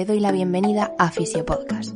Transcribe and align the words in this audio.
te 0.00 0.06
doy 0.06 0.20
la 0.20 0.32
bienvenida 0.32 0.94
a 0.98 1.10
Fisiopodcast, 1.10 1.94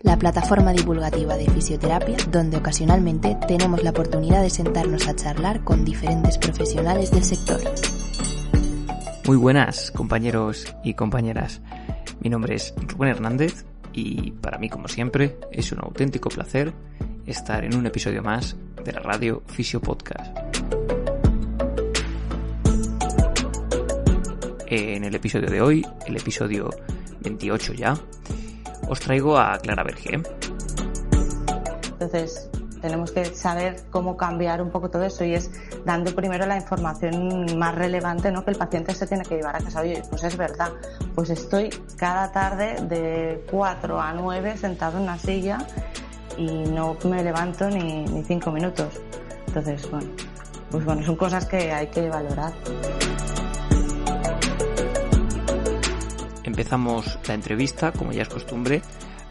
la 0.00 0.16
plataforma 0.16 0.72
divulgativa 0.72 1.36
de 1.36 1.44
fisioterapia 1.50 2.16
donde 2.30 2.56
ocasionalmente 2.56 3.36
tenemos 3.46 3.82
la 3.82 3.90
oportunidad 3.90 4.40
de 4.40 4.48
sentarnos 4.48 5.06
a 5.06 5.14
charlar 5.14 5.62
con 5.62 5.84
diferentes 5.84 6.38
profesionales 6.38 7.10
del 7.10 7.22
sector. 7.22 7.60
Muy 9.26 9.36
buenas, 9.36 9.90
compañeros 9.90 10.74
y 10.82 10.94
compañeras. 10.94 11.60
Mi 12.20 12.30
nombre 12.30 12.54
es 12.54 12.72
Rubén 12.88 13.10
Hernández 13.10 13.66
y 13.92 14.30
para 14.30 14.56
mí, 14.56 14.70
como 14.70 14.88
siempre, 14.88 15.36
es 15.52 15.72
un 15.72 15.80
auténtico 15.80 16.30
placer 16.30 16.72
estar 17.26 17.62
en 17.62 17.76
un 17.76 17.84
episodio 17.84 18.22
más 18.22 18.56
de 18.82 18.92
la 18.92 19.00
radio 19.00 19.42
Fisiopodcast. 19.48 20.45
En 24.68 25.04
el 25.04 25.14
episodio 25.14 25.48
de 25.48 25.60
hoy, 25.60 25.86
el 26.06 26.16
episodio 26.16 26.70
28 27.20 27.72
ya, 27.74 27.94
os 28.88 28.98
traigo 28.98 29.38
a 29.38 29.58
Clara 29.58 29.84
Berger. 29.84 30.22
Entonces, 31.92 32.50
tenemos 32.80 33.12
que 33.12 33.24
saber 33.26 33.82
cómo 33.90 34.16
cambiar 34.16 34.60
un 34.60 34.70
poco 34.70 34.90
todo 34.90 35.04
eso 35.04 35.24
y 35.24 35.34
es 35.34 35.52
dando 35.84 36.14
primero 36.16 36.46
la 36.46 36.56
información 36.56 37.56
más 37.56 37.76
relevante 37.76 38.32
¿no? 38.32 38.44
que 38.44 38.50
el 38.50 38.56
paciente 38.56 38.92
se 38.94 39.06
tiene 39.06 39.24
que 39.24 39.36
llevar 39.36 39.54
a 39.54 39.60
casa. 39.60 39.82
Oye, 39.82 40.02
pues 40.10 40.24
es 40.24 40.36
verdad, 40.36 40.72
pues 41.14 41.30
estoy 41.30 41.70
cada 41.96 42.32
tarde 42.32 42.76
de 42.88 43.44
4 43.50 44.00
a 44.00 44.14
9 44.14 44.56
sentado 44.56 44.98
en 44.98 45.04
una 45.04 45.18
silla 45.18 45.58
y 46.36 46.46
no 46.46 46.96
me 47.04 47.22
levanto 47.22 47.70
ni, 47.70 48.04
ni 48.04 48.24
cinco 48.24 48.50
minutos. 48.50 49.00
Entonces, 49.46 49.88
bueno, 49.90 50.08
pues 50.72 50.84
bueno, 50.84 51.04
son 51.04 51.14
cosas 51.14 51.46
que 51.46 51.72
hay 51.72 51.86
que 51.86 52.08
valorar. 52.08 52.52
Empezamos 56.46 57.18
la 57.26 57.34
entrevista, 57.34 57.92
como 57.92 58.12
ya 58.12 58.22
es 58.22 58.28
costumbre, 58.28 58.80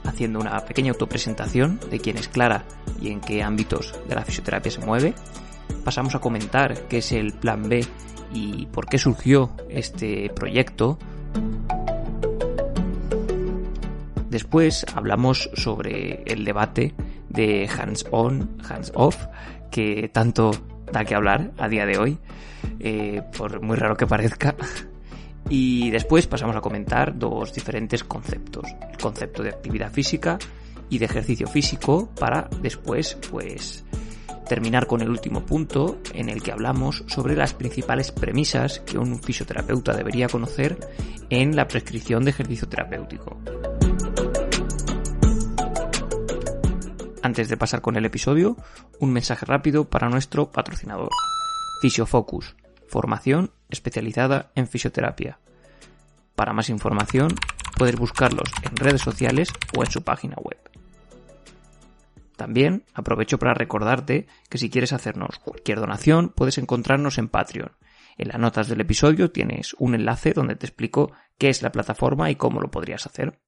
haciendo 0.04 0.40
una 0.40 0.60
pequeña 0.66 0.92
autopresentación 0.92 1.80
de 1.90 1.99
quién 1.99 2.18
es 2.18 2.27
Clara 2.27 2.66
y 3.02 3.10
en 3.10 3.22
qué 3.22 3.41
ámbitos 3.41 3.96
de 4.07 4.16
la 4.16 4.24
fisioterapia 4.24 4.72
se 4.72 4.85
mueve. 4.85 5.13
Pasamos 5.85 6.13
a 6.13 6.20
comentar 6.20 6.88
qué 6.90 6.98
es 6.98 7.13
el 7.13 7.34
Plan 7.34 7.70
B 7.70 7.85
y 8.34 8.66
por 8.68 8.88
qué 8.88 8.98
surgió 8.98 9.55
este 9.70 10.30
proyecto. 10.35 10.99
Después 14.29 14.85
hablamos 14.94 15.50
sobre 15.54 16.22
el 16.26 16.44
debate 16.44 16.94
de 17.29 17.70
hands-on, 17.70 18.57
hands-off, 18.70 19.26
que 19.72 20.10
tanto 20.10 20.52
da 20.91 21.05
que 21.05 21.16
hablar 21.16 21.52
a 21.57 21.70
día 21.70 21.85
de 21.85 21.98
hoy, 21.98 22.20
eh, 22.82 23.22
por 23.38 23.62
muy 23.62 23.77
raro 23.77 23.96
que 23.96 24.05
parezca. 24.05 24.55
Y 25.49 25.91
después 25.91 26.27
pasamos 26.27 26.55
a 26.55 26.62
comentar 26.62 27.18
dos 27.18 27.54
diferentes 27.54 28.04
conceptos. 28.04 28.65
El 28.91 28.98
concepto 28.98 29.43
de 29.43 29.49
actividad 29.49 29.91
física 29.91 30.40
y 30.90 30.98
de 30.98 31.05
ejercicio 31.05 31.48
físico 31.48 32.10
para 32.20 32.49
después, 32.62 33.18
pues, 33.32 33.84
terminar 34.48 34.88
con 34.88 35.01
el 35.01 35.10
último 35.10 35.46
punto 35.46 35.99
en 36.13 36.29
el 36.29 36.41
que 36.41 36.51
hablamos 36.51 37.04
sobre 37.07 37.35
las 37.35 37.54
principales 37.54 38.12
premisas 38.12 38.79
que 38.79 38.98
un 38.98 39.21
fisioterapeuta 39.21 39.93
debería 39.93 40.29
conocer 40.29 40.77
en 41.29 41.55
la 41.55 41.68
prescripción 41.68 42.23
de 42.23 42.32
ejercicio 42.32 42.68
terapéutico. 42.68 43.38
Antes 47.21 47.49
de 47.49 47.57
pasar 47.57 47.82
con 47.82 47.96
el 47.96 48.05
episodio, 48.05 48.55
un 48.99 49.12
mensaje 49.12 49.48
rápido 49.48 49.90
para 49.90 50.10
nuestro 50.10 50.51
patrocinador, 50.51 51.10
Fisiofocus 51.82 52.55
formación 52.96 53.51
especializada 53.70 54.54
en 54.55 54.70
fisioterapia. 54.70 55.38
Para 56.34 56.54
más 56.54 56.70
información 56.70 57.27
puedes 57.77 57.98
buscarlos 57.98 58.49
en 58.63 58.74
redes 58.77 59.01
sociales 59.01 59.49
o 59.77 59.84
en 59.84 59.91
su 59.91 60.01
página 60.01 60.38
web. 60.38 60.57
También 62.38 62.85
aprovecho 62.93 63.38
para 63.38 63.54
recordarte 63.54 64.28
que 64.50 64.57
si 64.57 64.69
quieres 64.69 64.94
hacernos 64.94 65.40
cualquier 65.40 65.81
donación 65.81 66.29
puedes 66.29 66.57
encontrarnos 66.57 67.17
en 67.17 67.28
Patreon. 67.28 67.73
En 68.17 68.29
las 68.29 68.39
notas 68.39 68.69
del 68.69 68.79
episodio 68.79 69.29
tienes 69.29 69.75
un 69.77 69.94
enlace 69.94 70.31
donde 70.31 70.56
te 70.56 70.66
explico 70.66 71.12
qué 71.38 71.50
es 71.50 71.62
la 71.62 71.73
plataforma 71.73 72.31
y 72.31 72.38
cómo 72.38 72.62
lo 72.62 72.72
podrías 72.72 73.06
hacer. 73.06 73.41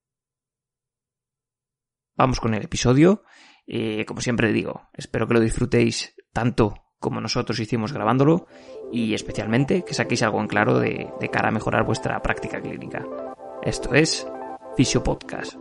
Vamos 2.18 2.38
con 2.38 2.52
el 2.52 2.64
episodio. 2.64 3.22
Eh, 3.66 4.04
como 4.04 4.20
siempre 4.20 4.52
digo, 4.52 4.90
espero 4.92 5.26
que 5.26 5.32
lo 5.32 5.40
disfrutéis 5.40 6.14
tanto 6.34 6.87
como 7.00 7.20
nosotros 7.20 7.60
hicimos 7.60 7.92
grabándolo 7.92 8.46
y 8.92 9.14
especialmente 9.14 9.84
que 9.84 9.94
saquéis 9.94 10.22
algo 10.22 10.40
en 10.40 10.48
claro 10.48 10.78
de, 10.78 11.10
cara 11.32 11.48
a 11.48 11.52
mejorar 11.52 11.84
vuestra 11.84 12.20
práctica 12.22 12.60
clínica. 12.60 13.04
Esto 13.62 13.94
es 13.94 14.26
Fisio 14.76 15.02
Podcast. 15.02 15.54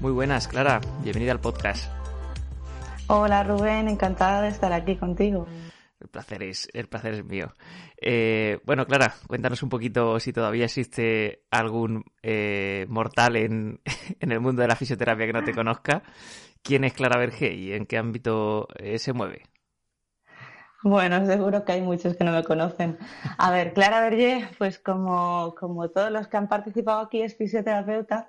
Muy 0.00 0.12
buenas, 0.12 0.46
Clara. 0.46 0.80
Bienvenida 1.02 1.32
al 1.32 1.40
podcast. 1.40 1.90
Hola 3.08 3.42
Rubén, 3.42 3.88
encantada 3.88 4.42
de 4.42 4.48
estar 4.48 4.72
aquí 4.72 4.94
contigo. 4.96 5.46
El 6.00 6.08
placer 6.08 6.42
es, 6.44 6.68
el 6.72 6.88
placer 6.88 7.14
es 7.14 7.24
mío. 7.24 7.54
Eh, 8.00 8.60
bueno, 8.64 8.86
Clara, 8.86 9.14
cuéntanos 9.26 9.62
un 9.62 9.68
poquito 9.68 10.20
si 10.20 10.32
todavía 10.32 10.66
existe 10.66 11.42
algún 11.50 12.04
eh, 12.22 12.86
mortal 12.88 13.36
en, 13.36 13.80
en, 14.20 14.32
el 14.32 14.40
mundo 14.40 14.62
de 14.62 14.68
la 14.68 14.76
fisioterapia 14.76 15.26
que 15.26 15.32
no 15.32 15.44
te 15.44 15.54
conozca. 15.54 16.02
¿Quién 16.62 16.84
es 16.84 16.92
Clara 16.92 17.18
Berger 17.18 17.52
y 17.52 17.72
en 17.72 17.86
qué 17.86 17.98
ámbito 17.98 18.68
eh, 18.78 18.98
se 18.98 19.12
mueve? 19.12 19.42
Bueno, 20.84 21.26
seguro 21.26 21.64
que 21.64 21.72
hay 21.72 21.82
muchos 21.82 22.16
que 22.16 22.22
no 22.22 22.30
me 22.30 22.44
conocen. 22.44 22.98
A 23.36 23.50
ver, 23.50 23.72
Clara 23.72 24.00
Berger, 24.00 24.50
pues 24.58 24.78
como, 24.78 25.54
como 25.58 25.90
todos 25.90 26.12
los 26.12 26.28
que 26.28 26.36
han 26.36 26.48
participado 26.48 27.00
aquí, 27.00 27.22
es 27.22 27.36
fisioterapeuta 27.36 28.28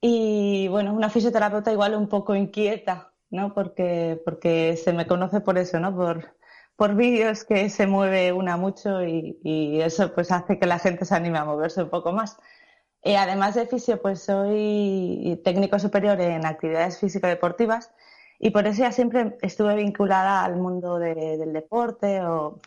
y 0.00 0.68
bueno, 0.68 0.92
una 0.92 1.10
fisioterapeuta 1.10 1.72
igual 1.72 1.94
un 1.94 2.08
poco 2.08 2.36
inquieta, 2.36 3.12
¿no? 3.30 3.52
Porque, 3.54 4.20
porque 4.24 4.76
se 4.76 4.92
me 4.92 5.06
conoce 5.06 5.40
por 5.40 5.58
eso, 5.58 5.80
¿no? 5.80 5.96
Por, 5.96 6.36
por 6.76 6.94
vídeos 6.96 7.44
que 7.44 7.68
se 7.70 7.86
mueve 7.86 8.32
una 8.32 8.56
mucho 8.56 9.02
y, 9.04 9.80
eso 9.80 10.12
pues 10.14 10.32
hace 10.32 10.58
que 10.58 10.66
la 10.66 10.78
gente 10.78 11.04
se 11.04 11.14
anime 11.14 11.38
a 11.38 11.44
moverse 11.44 11.82
un 11.82 11.90
poco 11.90 12.12
más. 12.12 12.36
Y 13.02 13.14
además 13.14 13.54
de 13.54 13.66
fisio, 13.66 14.00
pues 14.00 14.22
soy 14.22 15.40
técnico 15.44 15.78
superior 15.78 16.20
en 16.20 16.46
actividades 16.46 16.98
físico-deportivas 16.98 17.92
y 18.38 18.50
por 18.50 18.66
eso 18.66 18.80
ya 18.82 18.92
siempre 18.92 19.36
estuve 19.42 19.76
vinculada 19.76 20.44
al 20.44 20.56
mundo 20.56 20.98
de, 20.98 21.14
del 21.38 21.52
deporte 21.52 22.22
o 22.22 22.60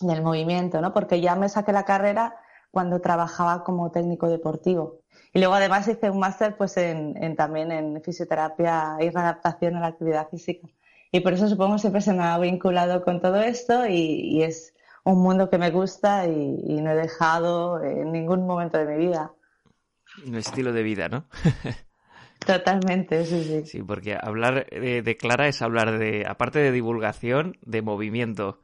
del 0.00 0.22
movimiento, 0.22 0.80
¿no? 0.80 0.92
Porque 0.92 1.20
ya 1.20 1.34
me 1.34 1.48
saqué 1.48 1.72
la 1.72 1.84
carrera 1.84 2.36
cuando 2.70 3.00
trabajaba 3.00 3.64
como 3.64 3.90
técnico 3.90 4.28
deportivo. 4.28 5.00
Y 5.32 5.38
luego 5.38 5.54
además 5.54 5.88
hice 5.88 6.10
un 6.10 6.18
máster 6.18 6.56
pues 6.56 6.76
en, 6.76 7.16
en, 7.22 7.36
también 7.36 7.72
en 7.72 8.02
fisioterapia 8.02 8.96
y 9.00 9.10
readaptación 9.10 9.76
a 9.76 9.80
la 9.80 9.88
actividad 9.88 10.28
física. 10.28 10.68
Y 11.12 11.20
por 11.20 11.32
eso 11.32 11.48
supongo 11.48 11.78
siempre 11.78 12.00
se 12.00 12.12
me 12.12 12.22
ha 12.22 12.38
vinculado 12.38 13.02
con 13.02 13.20
todo 13.20 13.40
esto 13.40 13.86
y, 13.86 13.92
y 13.94 14.42
es 14.42 14.74
un 15.04 15.22
mundo 15.22 15.50
que 15.50 15.58
me 15.58 15.70
gusta 15.70 16.26
y, 16.26 16.60
y, 16.66 16.80
no 16.80 16.92
he 16.92 16.94
dejado 16.94 17.82
en 17.82 18.12
ningún 18.12 18.46
momento 18.46 18.78
de 18.78 18.86
mi 18.86 19.06
vida. 19.06 19.32
Un 20.26 20.36
estilo 20.36 20.72
de 20.72 20.82
vida, 20.82 21.08
¿no? 21.08 21.26
Totalmente, 22.46 23.24
sí, 23.26 23.44
sí. 23.44 23.66
Sí, 23.66 23.82
porque 23.82 24.16
hablar 24.20 24.66
de, 24.70 25.02
de, 25.02 25.16
Clara 25.16 25.48
es 25.48 25.62
hablar 25.62 25.98
de, 25.98 26.24
aparte 26.26 26.58
de 26.58 26.72
divulgación, 26.72 27.58
de 27.62 27.82
movimiento, 27.82 28.60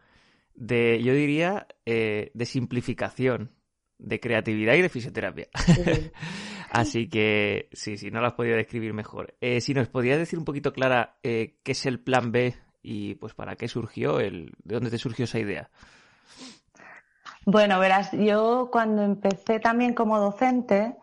de, 0.55 1.03
yo 1.03 1.13
diría, 1.13 1.67
eh, 1.85 2.31
de 2.33 2.47
simplificación, 2.47 3.53
de 3.99 4.21
creatividad 4.21 4.75
y 4.75 4.83
de 4.83 4.89
fisioterapia. 4.89 5.49
Sí. 5.67 6.11
Así 6.71 7.09
que 7.09 7.69
sí, 7.73 7.97
sí, 7.97 8.11
no 8.11 8.21
lo 8.21 8.27
has 8.27 8.35
podido 8.35 8.57
describir 8.57 8.93
mejor. 8.93 9.35
Eh, 9.41 9.61
si 9.61 9.75
nos 9.75 9.89
podías 9.89 10.19
decir 10.19 10.39
un 10.39 10.45
poquito, 10.45 10.73
Clara, 10.73 11.17
eh, 11.23 11.57
qué 11.63 11.73
es 11.73 11.87
el 11.87 12.01
plan 12.01 12.33
B 12.33 12.55
y 12.83 13.15
pues 13.17 13.35
para 13.35 13.57
qué 13.57 13.69
surgió, 13.69 14.21
el, 14.21 14.53
de 14.63 14.75
dónde 14.75 14.91
te 14.91 14.99
surgió 14.99 15.25
esa 15.25 15.39
idea. 15.39 15.71
Bueno, 17.45 17.79
verás, 17.79 18.11
yo 18.13 18.71
cuando 18.73 19.03
empecé 19.03 19.61
también 19.61 19.95
como 19.95 20.19
docente, 20.19 20.97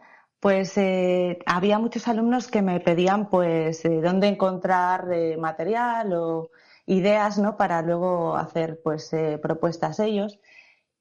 pues 0.44 0.77
eh, 0.77 1.39
había 1.45 1.80
muchos 1.80 2.06
alumnos 2.09 2.50
que 2.50 2.62
me 2.62 2.81
pedían 2.81 3.30
pues 3.30 3.86
eh, 3.86 4.01
dónde 4.01 4.27
encontrar 4.27 5.07
eh, 5.13 5.38
material 5.38 6.12
o 6.12 6.50
ideas, 6.86 7.38
¿no? 7.38 7.56
Para 7.56 7.81
luego 7.81 8.36
hacer 8.36 8.81
pues 8.83 9.09
propuestas 9.42 10.01
ellos. 10.01 10.42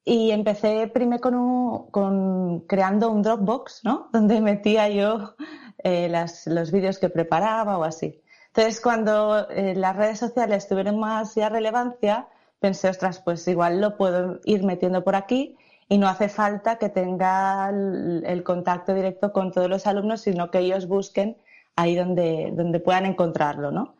Y 0.05 0.31
empecé 0.31 0.87
primero 0.87 1.21
con, 1.21 1.35
un, 1.35 1.91
con 1.91 2.59
creando 2.61 3.09
un 3.09 3.21
Dropbox, 3.21 3.81
¿no? 3.83 4.09
Donde 4.13 4.41
metía 4.41 4.89
yo 4.89 5.35
eh, 5.83 6.11
los 6.45 6.71
vídeos 6.71 6.99
que 6.99 7.09
preparaba 7.09 7.77
o 7.77 7.83
así. 7.83 8.21
Entonces, 8.47 8.81
cuando 8.81 9.49
eh, 9.49 9.73
las 9.75 9.95
redes 9.95 10.19
sociales 10.19 10.67
tuvieron 10.67 10.99
más 10.99 11.33
ya 11.35 11.49
relevancia, 11.49 12.27
pensé, 12.59 12.89
ostras, 12.89 13.19
pues 13.19 13.47
igual 13.47 13.81
lo 13.81 13.97
puedo 13.97 14.39
ir 14.45 14.63
metiendo 14.63 15.03
por 15.03 15.15
aquí 15.15 15.57
y 15.89 15.97
no 15.97 16.07
hace 16.07 16.29
falta 16.29 16.77
que 16.77 16.89
tenga 16.89 17.69
el, 17.69 18.43
contacto 18.43 18.93
directo 18.93 19.33
con 19.33 19.51
todos 19.51 19.69
los 19.69 19.87
alumnos, 19.87 20.21
sino 20.21 20.51
que 20.51 20.59
ellos 20.59 20.87
busquen 20.87 21.37
ahí 21.75 21.95
donde, 21.95 22.51
donde 22.53 22.79
puedan 22.79 23.05
encontrarlo, 23.05 23.71
¿no? 23.71 23.95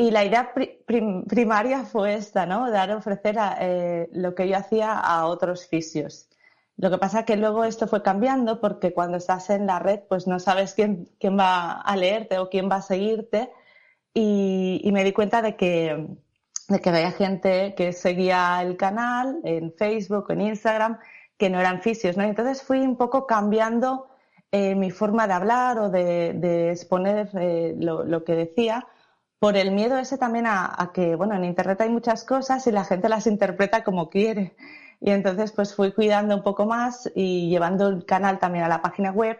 Y 0.00 0.10
la 0.10 0.24
idea 0.24 0.54
primaria 1.26 1.84
fue 1.84 2.14
esta, 2.14 2.46
¿no? 2.46 2.70
Dar, 2.70 2.90
ofrecer 2.92 3.36
eh, 3.60 4.08
lo 4.12 4.34
que 4.34 4.48
yo 4.48 4.56
hacía 4.56 4.94
a 4.94 5.26
otros 5.26 5.66
fisios. 5.66 6.30
Lo 6.78 6.90
que 6.90 6.96
pasa 6.96 7.26
que 7.26 7.36
luego 7.36 7.64
esto 7.64 7.86
fue 7.86 8.02
cambiando 8.02 8.62
porque 8.62 8.94
cuando 8.94 9.18
estás 9.18 9.50
en 9.50 9.66
la 9.66 9.78
red, 9.78 10.00
pues 10.08 10.26
no 10.26 10.38
sabes 10.38 10.72
quién, 10.72 11.10
quién 11.18 11.38
va 11.38 11.82
a 11.82 11.96
leerte 11.98 12.38
o 12.38 12.48
quién 12.48 12.70
va 12.70 12.76
a 12.76 12.82
seguirte. 12.82 13.52
Y, 14.14 14.80
y 14.82 14.90
me 14.90 15.04
di 15.04 15.12
cuenta 15.12 15.42
de 15.42 15.54
que, 15.56 16.06
de 16.68 16.80
que 16.80 16.88
había 16.88 17.12
gente 17.12 17.74
que 17.74 17.92
seguía 17.92 18.62
el 18.62 18.78
canal 18.78 19.38
en 19.44 19.70
Facebook, 19.74 20.30
en 20.30 20.40
Instagram, 20.40 20.98
que 21.36 21.50
no 21.50 21.60
eran 21.60 21.82
fisios, 21.82 22.16
¿no? 22.16 22.22
Entonces 22.22 22.62
fui 22.62 22.78
un 22.80 22.96
poco 22.96 23.26
cambiando 23.26 24.08
eh, 24.50 24.74
mi 24.76 24.90
forma 24.90 25.26
de 25.26 25.34
hablar 25.34 25.78
o 25.78 25.90
de, 25.90 26.32
de 26.32 26.70
exponer 26.70 27.28
eh, 27.34 27.74
lo, 27.78 28.02
lo, 28.02 28.24
que 28.24 28.34
decía 28.34 28.86
por 29.40 29.56
el 29.56 29.72
miedo 29.72 29.98
ese 29.98 30.18
también 30.18 30.46
a, 30.46 30.92
que, 30.94 31.16
bueno, 31.16 31.34
en 31.34 31.44
Internet 31.44 31.80
hay 31.80 31.90
muchas 31.90 32.24
cosas 32.24 32.66
y 32.66 32.72
la 32.72 32.84
gente 32.84 33.08
las 33.08 33.26
interpreta 33.26 33.84
como 33.84 34.10
quiere. 34.10 34.54
Y 35.00 35.10
entonces 35.10 35.52
pues 35.52 35.74
fui 35.74 35.92
cuidando 35.92 36.36
un 36.36 36.42
poco 36.44 36.66
más 36.66 37.10
y 37.14 37.48
llevando 37.50 37.88
el 37.88 38.04
canal 38.04 38.38
también 38.38 38.64
a 38.64 38.68
la 38.68 38.82
página 38.82 39.12
web, 39.12 39.38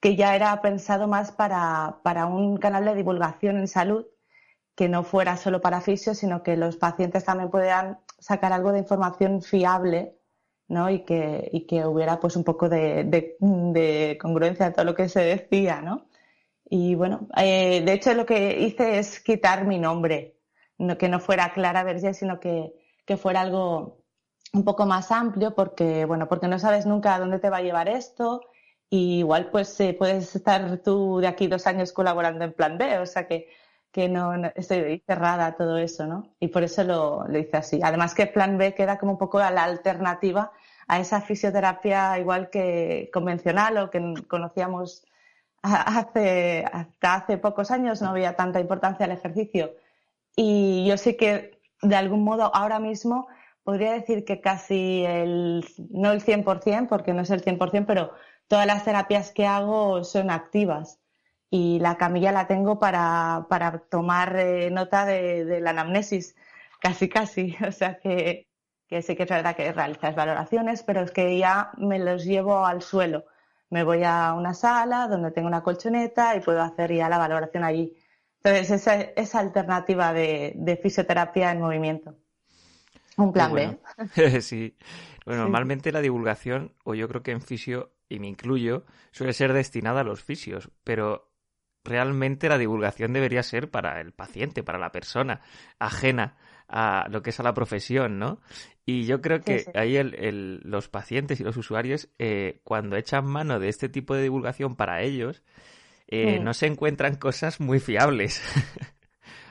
que 0.00 0.16
ya 0.16 0.34
era 0.36 0.60
pensado 0.62 1.08
más 1.08 1.32
para, 1.32 2.00
para 2.02 2.26
un 2.26 2.56
canal 2.58 2.84
de 2.86 2.94
divulgación 2.96 3.58
en 3.58 3.68
salud, 3.68 4.06
que 4.76 4.88
no 4.88 5.04
fuera 5.04 5.36
solo 5.36 5.60
para 5.60 5.80
fisios, 5.80 6.18
sino 6.18 6.42
que 6.42 6.56
los 6.56 6.76
pacientes 6.76 7.24
también 7.24 7.50
pudieran 7.50 8.00
sacar 8.18 8.52
algo 8.52 8.72
de 8.72 8.80
información 8.80 9.42
fiable, 9.42 10.18
¿no? 10.68 10.90
Y 10.90 11.04
que, 11.04 11.48
y 11.52 11.66
que 11.66 11.86
hubiera 11.86 12.20
pues 12.20 12.36
un 12.36 12.44
poco 12.44 12.68
de, 12.68 13.04
de, 13.04 13.36
de 13.40 14.18
congruencia 14.20 14.66
en 14.66 14.72
todo 14.74 14.84
lo 14.84 14.94
que 14.96 15.08
se 15.08 15.20
decía, 15.20 15.80
¿no? 15.82 16.08
Y 16.68 16.94
bueno, 16.96 17.28
eh, 17.36 17.82
de 17.84 17.92
hecho 17.92 18.12
lo 18.14 18.26
que 18.26 18.60
hice 18.60 18.98
es 18.98 19.20
quitar 19.20 19.66
mi 19.66 19.78
nombre, 19.78 20.36
no, 20.78 20.98
que 20.98 21.08
no 21.08 21.20
fuera 21.20 21.52
Clara 21.52 21.84
Vergé, 21.84 22.12
sino 22.12 22.40
que, 22.40 22.72
que 23.04 23.16
fuera 23.16 23.40
algo 23.42 24.04
un 24.52 24.64
poco 24.64 24.86
más 24.86 25.12
amplio 25.12 25.54
porque, 25.54 26.04
bueno, 26.06 26.28
porque 26.28 26.48
no 26.48 26.58
sabes 26.58 26.86
nunca 26.86 27.14
a 27.14 27.18
dónde 27.20 27.38
te 27.38 27.50
va 27.50 27.58
a 27.58 27.62
llevar 27.62 27.88
esto 27.88 28.42
y 28.90 29.18
igual 29.18 29.50
pues 29.50 29.78
eh, 29.80 29.94
puedes 29.98 30.34
estar 30.34 30.78
tú 30.78 31.18
de 31.20 31.28
aquí 31.28 31.46
dos 31.46 31.66
años 31.66 31.92
colaborando 31.92 32.44
en 32.44 32.52
Plan 32.52 32.78
B, 32.78 32.98
o 32.98 33.06
sea 33.06 33.26
que, 33.26 33.48
que 33.92 34.08
no, 34.08 34.32
estoy 34.54 35.02
cerrada 35.06 35.46
a 35.46 35.56
todo 35.56 35.78
eso, 35.78 36.06
¿no? 36.06 36.34
Y 36.40 36.48
por 36.48 36.62
eso 36.62 36.84
lo, 36.84 37.26
lo 37.28 37.38
hice 37.38 37.56
así. 37.56 37.80
Además 37.82 38.14
que 38.14 38.26
Plan 38.26 38.58
B 38.58 38.74
queda 38.74 38.98
como 38.98 39.12
un 39.12 39.18
poco 39.18 39.38
a 39.38 39.50
la 39.50 39.64
alternativa 39.64 40.52
a 40.88 41.00
esa 41.00 41.20
fisioterapia 41.20 42.18
igual 42.18 42.50
que 42.50 43.10
convencional 43.12 43.78
o 43.78 43.90
que 43.90 44.14
conocíamos 44.28 45.04
hace, 45.86 46.64
hasta 46.72 47.14
hace 47.14 47.38
pocos 47.38 47.70
años 47.70 48.02
no 48.02 48.10
había 48.10 48.36
tanta 48.36 48.60
importancia 48.60 49.06
al 49.06 49.12
ejercicio. 49.12 49.74
Y 50.36 50.86
yo 50.86 50.96
sí 50.98 51.16
que, 51.16 51.58
de 51.82 51.96
algún 51.96 52.24
modo, 52.24 52.54
ahora 52.54 52.78
mismo 52.78 53.28
podría 53.64 53.92
decir 53.92 54.24
que 54.24 54.40
casi 54.40 55.04
el, 55.06 55.64
no 55.90 56.12
el 56.12 56.22
100%, 56.22 56.88
porque 56.88 57.12
no 57.14 57.22
es 57.22 57.30
el 57.30 57.44
100%, 57.44 57.86
pero 57.86 58.12
todas 58.48 58.66
las 58.66 58.84
terapias 58.84 59.32
que 59.32 59.46
hago 59.46 60.04
son 60.04 60.30
activas. 60.30 61.00
Y 61.50 61.78
la 61.80 61.96
camilla 61.96 62.32
la 62.32 62.46
tengo 62.48 62.78
para, 62.78 63.46
para 63.48 63.78
tomar 63.78 64.36
eh, 64.36 64.70
nota 64.70 65.06
de, 65.06 65.60
la 65.60 65.70
anamnesis, 65.70 66.36
casi, 66.80 67.08
casi. 67.08 67.56
O 67.68 67.72
sea 67.72 67.98
que, 67.98 68.48
que 68.88 69.02
sí 69.02 69.16
que 69.16 69.24
es 69.24 69.28
verdad 69.28 69.56
que 69.56 69.72
realizas 69.72 70.14
valoraciones, 70.14 70.82
pero 70.82 71.02
es 71.02 71.10
que 71.12 71.38
ya 71.38 71.72
me 71.78 71.98
los 71.98 72.24
llevo 72.24 72.66
al 72.66 72.82
suelo 72.82 73.26
me 73.70 73.84
voy 73.84 74.02
a 74.04 74.34
una 74.34 74.54
sala 74.54 75.08
donde 75.08 75.30
tengo 75.30 75.48
una 75.48 75.62
colchoneta 75.62 76.36
y 76.36 76.40
puedo 76.40 76.62
hacer 76.62 76.94
ya 76.94 77.08
la 77.08 77.18
valoración 77.18 77.64
allí. 77.64 77.96
Entonces, 78.42 78.70
esa, 78.70 79.00
esa 79.00 79.40
alternativa 79.40 80.12
de, 80.12 80.78
fisioterapia 80.82 81.50
en 81.50 81.60
movimiento. 81.60 82.14
Un 83.16 83.32
plan 83.32 83.52
B. 83.52 83.78
sí. 84.40 84.76
Bueno, 85.24 85.42
normalmente 85.42 85.90
la 85.90 86.00
divulgación, 86.00 86.74
o 86.84 86.94
yo 86.94 87.08
creo 87.08 87.22
que 87.22 87.32
en 87.32 87.40
fisio, 87.40 87.92
y 88.08 88.20
me 88.20 88.28
incluyo, 88.28 88.84
suele 89.10 89.32
ser 89.32 89.52
destinada 89.52 90.02
a 90.02 90.04
los 90.04 90.22
fisios, 90.22 90.70
pero 90.84 91.32
realmente 91.82 92.48
la 92.48 92.58
divulgación 92.58 93.12
debería 93.12 93.42
ser 93.42 93.70
para 93.70 94.00
el 94.00 94.12
paciente, 94.12 94.62
para 94.62 94.78
la 94.78 94.92
persona 94.92 95.40
ajena 95.78 96.36
a 96.68 97.06
lo 97.10 97.22
que 97.22 97.30
es 97.30 97.40
a 97.40 97.42
la 97.42 97.54
profesión, 97.54 98.18
¿no? 98.18 98.40
Y 98.84 99.04
yo 99.04 99.20
creo 99.20 99.40
que 99.40 99.66
ahí 99.74 99.96
el, 99.96 100.60
los 100.62 100.88
pacientes 100.88 101.40
y 101.40 101.44
los 101.44 101.56
usuarios, 101.56 102.08
eh, 102.18 102.60
cuando 102.64 102.96
echan 102.96 103.26
mano 103.26 103.58
de 103.58 103.68
este 103.68 103.88
tipo 103.88 104.14
de 104.14 104.22
divulgación 104.22 104.76
para 104.76 105.02
ellos, 105.02 105.42
eh, 106.08 106.38
no 106.38 106.54
se 106.54 106.66
encuentran 106.66 107.16
cosas 107.16 107.60
muy 107.60 107.80
fiables. 107.80 108.42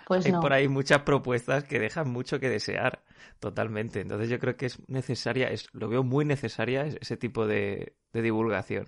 Pues 0.08 0.24
Hay 0.28 0.34
por 0.34 0.54
ahí 0.54 0.68
muchas 0.68 1.00
propuestas 1.00 1.64
que 1.64 1.80
dejan 1.80 2.12
mucho 2.12 2.40
que 2.40 2.48
desear, 2.48 3.04
totalmente. 3.40 4.02
Entonces 4.02 4.30
yo 4.30 4.38
creo 4.38 4.56
que 4.56 4.68
es 4.68 4.88
necesaria, 4.88 5.48
es, 5.48 5.68
lo 5.74 5.90
veo 5.90 6.04
muy 6.04 6.26
necesaria 6.26 6.86
ese 6.86 7.18
tipo 7.18 7.48
de 7.48 7.96
divulgación 8.14 8.86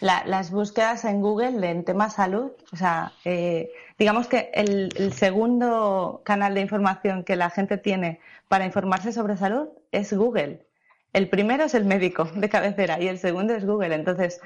las 0.00 0.50
búsquedas 0.50 1.04
en 1.04 1.20
Google 1.20 1.68
en 1.70 1.84
tema 1.84 2.08
salud, 2.08 2.52
o 2.72 2.76
sea, 2.76 3.12
eh, 3.24 3.70
digamos 3.98 4.28
que 4.28 4.50
el, 4.54 5.12
segundo 5.12 6.22
canal 6.24 6.54
de 6.54 6.62
información 6.62 7.22
que 7.22 7.36
la 7.36 7.50
gente 7.50 7.76
tiene 7.76 8.20
para 8.48 8.64
informarse 8.64 9.12
sobre 9.12 9.36
salud 9.36 9.68
es 9.92 10.12
Google. 10.12 10.66
El 11.12 11.28
primero 11.28 11.64
es 11.64 11.74
el 11.74 11.84
médico 11.84 12.24
de 12.34 12.48
cabecera 12.48 13.00
y 13.00 13.08
el 13.08 13.18
segundo 13.18 13.54
es 13.54 13.66
Google. 13.66 13.94
Entonces, 13.94 14.40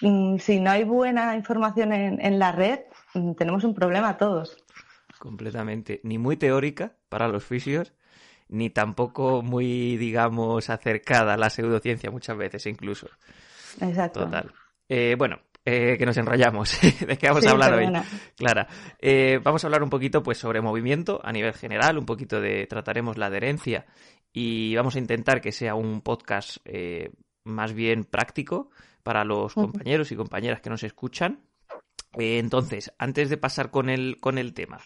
mm, 0.00 0.38
si 0.38 0.60
no 0.60 0.70
hay 0.70 0.84
buena 0.84 1.36
información 1.36 1.92
en, 1.92 2.38
la 2.38 2.52
red, 2.52 2.80
mm, 3.14 3.32
tenemos 3.34 3.64
un 3.64 3.74
problema 3.74 4.16
todos. 4.16 4.64
Completamente. 5.18 6.00
Ni 6.04 6.16
muy 6.16 6.36
teórica 6.36 6.92
para 7.08 7.28
los 7.28 7.44
fisios, 7.44 7.92
ni 8.48 8.70
tampoco 8.70 9.42
muy, 9.42 9.96
digamos, 9.96 10.70
acercada 10.70 11.34
a 11.34 11.36
la 11.36 11.50
pseudociencia 11.50 12.10
muchas 12.10 12.38
veces 12.38 12.64
incluso. 12.66 13.08
Exacto. 13.80 14.24
Total. 14.24 14.52
Eh, 14.88 15.16
bueno, 15.18 15.38
eh, 15.64 15.96
que 15.98 16.06
nos 16.06 16.16
enrollamos. 16.16 16.80
¿De 17.06 17.18
qué 17.18 17.28
vamos 17.28 17.46
a 17.46 17.50
hablar 17.50 17.74
hoy? 17.74 17.86
Clara, 18.36 18.66
eh, 18.98 19.40
vamos 19.42 19.62
a 19.62 19.66
hablar 19.66 19.82
un 19.82 19.90
poquito 19.90 20.22
pues 20.22 20.38
sobre 20.38 20.60
movimiento 20.60 21.20
a 21.22 21.32
nivel 21.32 21.52
general, 21.52 21.98
un 21.98 22.06
poquito 22.06 22.40
de 22.40 22.66
trataremos 22.66 23.18
la 23.18 23.26
adherencia 23.26 23.86
y 24.32 24.74
vamos 24.76 24.96
a 24.96 24.98
intentar 24.98 25.40
que 25.40 25.52
sea 25.52 25.74
un 25.74 26.00
podcast 26.00 26.58
más 27.44 27.72
bien 27.72 28.04
práctico 28.04 28.70
para 29.02 29.24
los 29.24 29.54
compañeros 29.54 30.12
y 30.12 30.16
compañeras 30.16 30.60
que 30.60 30.70
nos 30.70 30.82
escuchan. 30.82 31.40
entonces, 32.12 32.92
antes 32.98 33.30
de 33.30 33.36
pasar 33.36 33.70
con 33.70 33.88
el, 33.88 34.18
con 34.20 34.38
el 34.38 34.52
tema, 34.54 34.80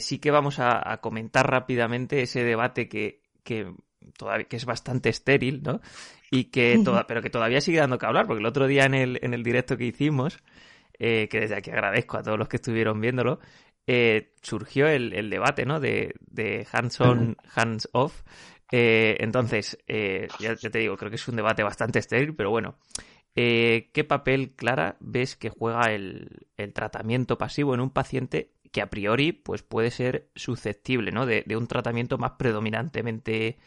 sí 0.00 0.18
que 0.18 0.30
vamos 0.30 0.58
a, 0.58 0.92
a, 0.92 1.00
comentar 1.00 1.50
rápidamente 1.50 2.22
ese 2.22 2.44
debate 2.44 2.88
que, 2.88 3.22
que 3.42 3.72
todavía 4.16 4.46
que 4.46 4.56
es 4.56 4.64
bastante 4.64 5.08
estéril, 5.08 5.62
¿no? 5.62 5.80
Y 6.30 6.44
que 6.44 6.80
toda, 6.84 7.06
pero 7.06 7.22
que 7.22 7.30
todavía 7.30 7.60
sigue 7.60 7.78
dando 7.78 7.98
que 7.98 8.06
hablar, 8.06 8.26
porque 8.26 8.40
el 8.40 8.46
otro 8.46 8.66
día 8.66 8.84
en 8.84 8.94
el, 8.94 9.18
en 9.22 9.32
el 9.32 9.42
directo 9.42 9.76
que 9.76 9.84
hicimos, 9.84 10.38
eh, 10.98 11.28
que 11.28 11.40
desde 11.40 11.56
aquí 11.56 11.70
agradezco 11.70 12.18
a 12.18 12.22
todos 12.22 12.38
los 12.38 12.48
que 12.48 12.56
estuvieron 12.56 13.00
viéndolo, 13.00 13.40
eh, 13.86 14.34
surgió 14.42 14.86
el, 14.86 15.14
el, 15.14 15.30
debate, 15.30 15.64
¿no? 15.64 15.80
De, 15.80 16.14
de 16.20 16.66
hands 16.70 17.00
on, 17.00 17.36
hands 17.54 17.88
off. 17.92 18.22
Eh, 18.70 19.16
entonces, 19.20 19.78
ya, 19.86 20.54
te 20.56 20.78
digo, 20.78 20.96
creo 20.98 21.08
que 21.08 21.16
es 21.16 21.28
un 21.28 21.36
debate 21.36 21.62
bastante 21.62 21.98
estéril, 21.98 22.34
pero 22.34 22.50
bueno. 22.50 22.76
¿Qué 23.34 24.04
papel, 24.08 24.56
Clara, 24.56 24.96
ves 24.98 25.36
que 25.36 25.48
juega 25.48 25.92
el, 25.92 26.48
el 26.56 26.72
tratamiento 26.72 27.38
pasivo 27.38 27.72
en 27.72 27.80
un 27.80 27.90
paciente 27.90 28.50
que 28.70 28.82
a 28.82 28.90
priori 28.90 29.32
pues 29.32 29.62
puede 29.62 29.90
ser 29.90 30.28
susceptible 30.34 31.10
¿no? 31.10 31.26
de, 31.26 31.44
un 31.56 31.66
tratamiento 31.66 32.18
más 32.18 32.32
predominantemente 32.32 33.58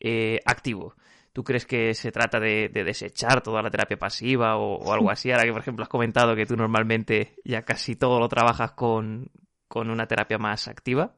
eh, 0.00 0.40
activo. 0.44 0.94
¿Tú 1.32 1.44
crees 1.44 1.64
que 1.64 1.94
se 1.94 2.10
trata 2.10 2.40
de, 2.40 2.68
desechar 2.68 3.40
toda 3.40 3.62
la 3.62 3.70
terapia 3.70 3.98
pasiva 3.98 4.56
o, 4.56 4.92
algo 4.92 5.10
así? 5.10 5.30
Ahora 5.30 5.44
que, 5.44 5.52
por 5.52 5.60
ejemplo, 5.60 5.82
has 5.84 5.88
comentado 5.88 6.34
que 6.34 6.46
tú 6.46 6.56
normalmente 6.56 7.36
ya 7.44 7.62
casi 7.62 7.94
todo 7.94 8.18
lo 8.18 8.28
trabajas 8.28 8.72
con, 8.72 9.30
una 9.74 10.06
terapia 10.06 10.38
más 10.38 10.66
activa. 10.66 11.14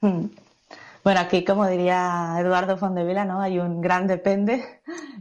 Hmm. 0.00 0.26
Bueno, 1.02 1.20
aquí, 1.20 1.44
como 1.44 1.66
diría 1.66 2.36
Eduardo 2.38 2.76
Fondevila, 2.76 3.24
¿no? 3.24 3.40
Hay 3.40 3.58
un 3.58 3.80
gran 3.80 4.06
depende 4.06 4.62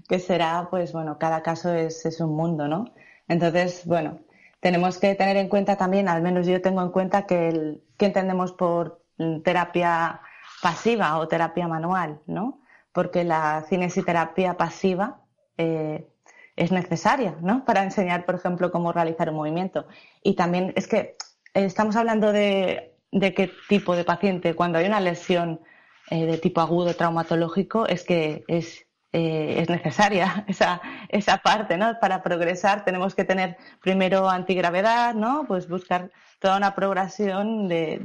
que 0.08 0.20
será, 0.20 0.68
pues 0.70 0.94
bueno, 0.94 1.18
cada 1.18 1.42
caso 1.42 1.74
es, 1.74 2.06
es 2.06 2.20
un 2.20 2.36
mundo, 2.36 2.68
¿no? 2.68 2.94
Entonces, 3.28 3.84
bueno, 3.86 4.20
tenemos 4.60 4.98
que 4.98 5.16
tener 5.16 5.38
en 5.38 5.50
cuenta 5.50 5.78
también, 5.78 6.10
al 6.10 6.22
menos 6.22 6.48
yo 6.48 6.62
tengo 6.62 6.82
en 6.82 6.90
cuenta 6.90 7.26
que, 7.26 7.50
el, 7.50 7.84
que 7.98 8.06
entendemos 8.06 8.54
por 8.54 9.04
terapia 9.44 10.22
pasiva 10.62 11.18
o 11.20 11.28
terapia 11.28 11.68
manual, 11.68 12.22
¿no? 12.28 12.62
Porque 12.98 13.24
la 13.24 13.64
cinesiterapia 13.70 14.58
pasiva 14.58 15.22
eh, 15.56 16.08
es 16.56 16.72
necesaria, 16.72 17.38
¿no? 17.42 17.64
Para 17.64 17.84
enseñar, 17.84 18.26
por 18.26 18.34
ejemplo, 18.34 18.72
cómo 18.72 18.92
realizar 18.92 19.30
un 19.30 19.36
movimiento. 19.36 19.86
Y 20.24 20.34
también 20.34 20.74
es 20.76 20.88
que 20.88 21.16
estamos 21.54 21.96
hablando 21.96 22.32
de, 22.32 22.96
de 23.12 23.36
qué 23.36 23.52
tipo 23.70 23.96
de 23.96 24.04
paciente. 24.04 24.56
Cuando 24.56 24.80
hay 24.80 24.88
una 24.88 25.00
lesión 25.00 25.62
eh, 26.10 26.26
de 26.26 26.40
tipo 26.40 26.60
agudo 26.60 26.96
traumatológico, 26.96 27.86
es 27.86 28.02
que 28.04 28.44
es 28.48 28.88
eh, 29.14 29.62
es 29.62 29.70
necesaria 29.70 30.44
esa, 30.48 30.82
esa 31.10 31.38
parte, 31.38 31.78
¿no? 31.78 32.00
Para 32.00 32.22
progresar 32.24 32.84
tenemos 32.84 33.16
que 33.16 33.26
tener 33.26 33.58
primero 33.82 34.28
antigravedad, 34.28 35.14
¿no? 35.14 35.46
Pues 35.48 35.70
buscar 35.70 36.12
toda 36.40 36.58
una 36.58 36.76
progresión 36.76 37.68
de, 37.68 38.00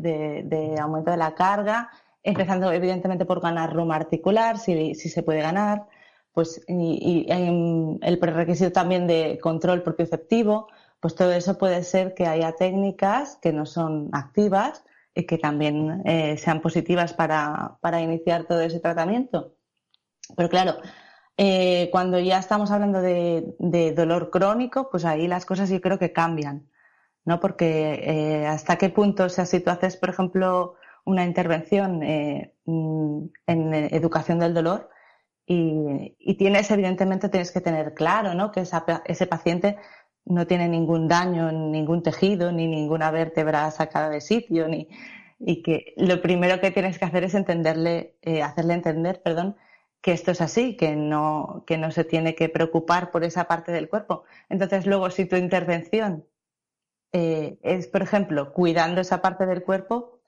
de, 0.45 0.79
aumento 0.79 1.11
de 1.11 1.17
la 1.17 1.35
carga, 1.35 1.91
empezando 2.23 2.71
evidentemente 2.73 3.25
por 3.25 3.41
ganar 3.41 3.75
ruma 3.75 3.97
articular, 3.97 4.59
si, 4.59 4.95
si 4.95 5.09
se 5.09 5.23
puede 5.23 5.43
ganar, 5.43 5.87
pues 6.33 6.63
y, 6.67 7.27
y, 7.29 8.01
el 8.03 8.19
prerequisito 8.19 8.73
también 8.73 9.07
de 9.07 9.39
control 9.43 9.83
propioceptivo, 9.83 10.69
pues 11.01 11.15
todo 11.15 11.33
eso 11.33 11.59
puede 11.59 11.83
ser 11.83 12.15
que 12.15 12.27
haya 12.27 12.53
técnicas 12.53 13.39
que 13.43 13.53
no 13.53 13.67
son 13.67 14.09
activas 14.13 14.85
y 15.15 15.25
que 15.25 15.39
también 15.39 16.03
eh, 16.05 16.37
sean 16.39 16.61
positivas 16.61 17.13
para, 17.13 17.77
para 17.81 18.01
iniciar 18.01 18.45
todo 18.45 18.61
ese 18.61 18.81
tratamiento. 18.81 19.55
Pero 20.37 20.49
claro, 20.49 20.77
eh, 21.37 21.89
cuando 21.91 22.19
ya 22.19 22.39
estamos 22.39 22.71
hablando 22.71 23.01
de, 23.01 23.93
dolor 23.97 24.31
crónico, 24.31 24.91
pues 24.91 25.05
ahí 25.05 25.27
las 25.27 25.45
cosas 25.45 25.71
yo 25.71 25.81
creo 25.81 25.99
que 25.99 26.13
cambian, 26.13 26.69
¿no? 27.25 27.41
Porque 27.41 28.01
eh, 28.05 28.47
hasta 28.47 28.77
qué 28.77 28.89
punto, 28.89 29.25
o 29.25 29.29
sea, 29.29 29.47
si 29.47 29.61
tú 29.61 29.71
haces, 29.71 29.97
por 29.97 30.11
ejemplo, 30.11 30.75
una 31.05 31.25
intervención 31.25 32.03
eh, 32.03 32.55
mm, 32.65 33.25
en 33.47 33.75
educación 33.75 34.39
del 34.39 34.55
dolor 34.55 34.91
y, 35.47 36.35
tienes, 36.39 36.71
evidentemente, 36.71 37.29
tienes 37.29 37.51
que 37.53 37.61
tener 37.61 37.95
claro, 37.95 38.35
¿no? 38.35 38.53
Que 38.53 38.65
ese 39.07 39.27
paciente 39.27 39.77
no 40.25 40.47
tiene 40.47 40.69
ningún 40.69 41.09
daño 41.09 41.51
en 41.51 41.73
ningún 41.73 42.03
tejido, 42.03 42.53
ni 42.53 42.67
ninguna 42.69 43.11
vértebra 43.11 43.71
sacada 43.71 44.09
de 44.09 44.21
sitio, 44.21 44.69
ni, 44.69 44.89
y 45.39 45.63
que 45.63 45.95
lo 45.97 46.23
primero 46.23 46.61
que 46.61 46.71
tienes 46.71 46.99
que 46.99 47.05
hacer 47.05 47.25
es 47.25 47.35
entenderle, 47.35 48.17
hacerle 48.43 48.75
entender, 48.75 49.21
perdón, 49.23 49.57
que 50.03 50.13
esto 50.13 50.33
es 50.33 50.41
así, 50.41 50.77
que 50.77 50.97
no, 50.97 51.65
que 51.67 51.79
no 51.79 51.91
se 51.93 52.05
tiene 52.05 52.35
que 52.35 52.49
preocupar 52.49 53.11
por 53.11 53.25
esa 53.25 53.45
parte 53.45 53.73
del 53.73 53.89
cuerpo. 53.89 54.25
Entonces, 54.49 54.85
luego, 54.85 55.09
si 55.11 55.27
tu 55.27 55.37
intervención 55.37 56.27
eh, 57.13 57.59
es, 57.63 57.87
por 57.87 58.03
ejemplo, 58.03 58.53
cuidando 58.53 59.01
esa 59.01 59.23
parte 59.23 59.47
del 59.47 59.63
cuerpo, 59.63 60.21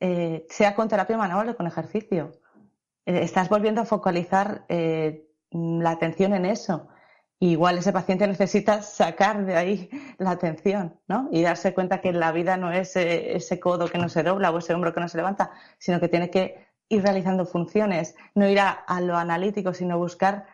eh, 0.00 0.46
sea 0.48 0.74
con 0.74 0.88
terapia 0.88 1.16
manual 1.16 1.50
o 1.50 1.56
con 1.56 1.66
ejercicio, 1.66 2.32
eh, 3.06 3.20
estás 3.22 3.48
volviendo 3.48 3.80
a 3.80 3.84
focalizar 3.84 4.66
la 5.50 5.90
atención 5.90 6.34
en 6.34 6.46
eso. 6.46 6.88
igual 7.42 7.78
ese 7.78 7.92
paciente 7.92 8.26
necesita 8.26 8.82
sacar 8.82 9.46
de 9.46 9.56
ahí 9.56 9.90
la 10.18 10.30
atención, 10.32 10.98
¿no? 11.08 11.28
Y 11.32 11.42
darse 11.42 11.74
cuenta 11.74 12.00
que 12.00 12.12
la 12.12 12.32
vida 12.32 12.56
no 12.56 12.72
es 12.72 12.96
ese 12.96 13.60
codo 13.60 13.88
que 13.88 13.98
no 13.98 14.08
se 14.08 14.22
dobla 14.22 14.50
o 14.50 14.58
ese 14.58 14.74
hombro 14.74 14.92
que 14.92 15.00
no 15.00 15.08
se 15.08 15.16
levanta, 15.16 15.52
sino 15.78 16.00
que 16.00 16.08
tiene 16.08 16.30
que 16.30 16.70
ir 16.90 17.02
realizando 17.02 17.46
funciones, 17.46 18.16
no 18.34 18.48
ir 18.48 18.60
a, 18.60 19.00
lo 19.00 19.16
analítico, 19.16 19.72
sino 19.72 19.96
buscar 19.96 20.46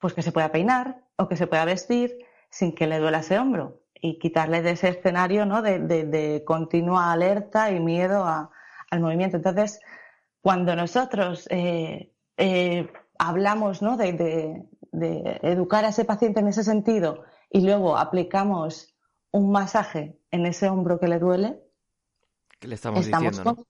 pues 0.00 0.14
que 0.14 0.22
se 0.22 0.32
pueda 0.32 0.50
peinar 0.50 1.04
o 1.16 1.28
que 1.28 1.36
se 1.36 1.46
pueda 1.46 1.64
vestir 1.64 2.18
sin 2.50 2.74
que 2.74 2.86
le 2.86 2.98
duela 2.98 3.18
ese 3.18 3.38
hombro 3.38 3.82
y 3.94 4.18
quitarle 4.18 4.62
de 4.62 4.72
ese 4.72 4.88
escenario 4.88 5.44
¿no? 5.44 5.60
de, 5.60 6.42
continua 6.46 7.12
alerta 7.12 7.70
y 7.70 7.80
miedo 7.80 8.24
al 8.90 9.00
movimiento. 9.00 9.36
Entonces, 9.36 9.80
cuando 10.40 10.74
nosotros 10.76 11.46
eh, 11.50 12.12
eh, 12.36 12.90
hablamos 13.18 13.82
¿no? 13.82 13.96
de, 13.96 14.64
educar 14.92 15.84
a 15.84 15.88
ese 15.88 16.04
paciente 16.04 16.40
en 16.40 16.48
ese 16.48 16.64
sentido 16.64 17.24
y 17.50 17.60
luego 17.60 17.96
aplicamos 17.98 18.94
un 19.30 19.50
masaje 19.52 20.18
en 20.30 20.46
ese 20.46 20.68
hombro 20.68 20.98
que 20.98 21.08
le 21.08 21.18
duele, 21.18 21.60
¿Qué 22.58 22.66
le 22.66 22.74
estamos, 22.74 23.06
diciendo? 23.06 23.66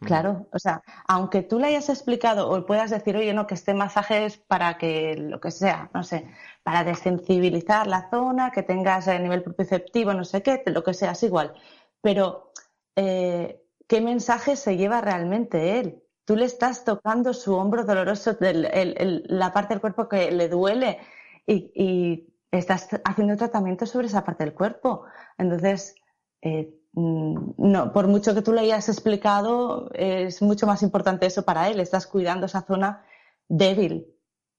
Claro, 0.00 0.48
o 0.52 0.58
sea, 0.58 0.82
aunque 1.06 1.42
tú 1.42 1.58
le 1.58 1.68
hayas 1.68 1.88
explicado 1.88 2.50
o 2.50 2.66
puedas 2.66 2.90
decir, 2.90 3.16
oye, 3.16 3.32
no, 3.32 3.46
que 3.46 3.54
este 3.54 3.74
masaje 3.74 4.26
es 4.26 4.36
para 4.36 4.76
que 4.76 5.16
lo 5.16 5.40
que 5.40 5.50
sea, 5.50 5.90
no 5.94 6.02
sé, 6.02 6.28
para 6.62 6.84
desensibilizar 6.84 7.86
la 7.86 8.10
zona, 8.10 8.50
que 8.50 8.62
tengas 8.62 9.06
el 9.08 9.22
nivel 9.22 9.42
propioceptivo, 9.42 10.12
no 10.12 10.24
sé 10.24 10.42
qué, 10.42 10.62
lo 10.66 10.84
que 10.84 10.94
sea, 10.94 11.12
es 11.12 11.22
igual. 11.22 11.54
Pero, 12.00 12.52
eh, 12.96 13.63
¿qué 13.94 14.00
mensaje 14.00 14.56
se 14.56 14.76
lleva 14.76 15.00
realmente 15.00 15.78
él? 15.78 16.02
Tú 16.24 16.36
le 16.36 16.46
estás 16.46 16.84
tocando 16.84 17.34
su 17.34 17.54
hombro 17.54 17.84
doloroso, 17.84 18.36
la 18.40 19.52
parte 19.52 19.74
del 19.74 19.80
cuerpo 19.80 20.08
que 20.08 20.30
le 20.30 20.48
duele 20.48 20.98
y, 21.46 21.70
y 21.74 22.34
estás 22.50 22.88
haciendo 23.04 23.36
tratamiento 23.36 23.86
sobre 23.86 24.06
esa 24.06 24.24
parte 24.24 24.44
del 24.44 24.54
cuerpo. 24.54 25.04
Entonces, 25.38 25.94
eh, 26.40 26.72
Mm, 26.94 27.54
no, 27.58 27.92
por 27.92 28.06
mucho 28.06 28.34
que 28.34 28.42
tú 28.42 28.52
le 28.52 28.60
hayas 28.60 28.88
explicado, 28.88 29.90
es 29.94 30.40
mucho 30.42 30.66
más 30.66 30.82
importante 30.82 31.26
eso 31.26 31.44
para 31.44 31.68
él. 31.68 31.80
Estás 31.80 32.06
cuidando 32.06 32.46
esa 32.46 32.62
zona 32.62 33.04
débil 33.48 34.06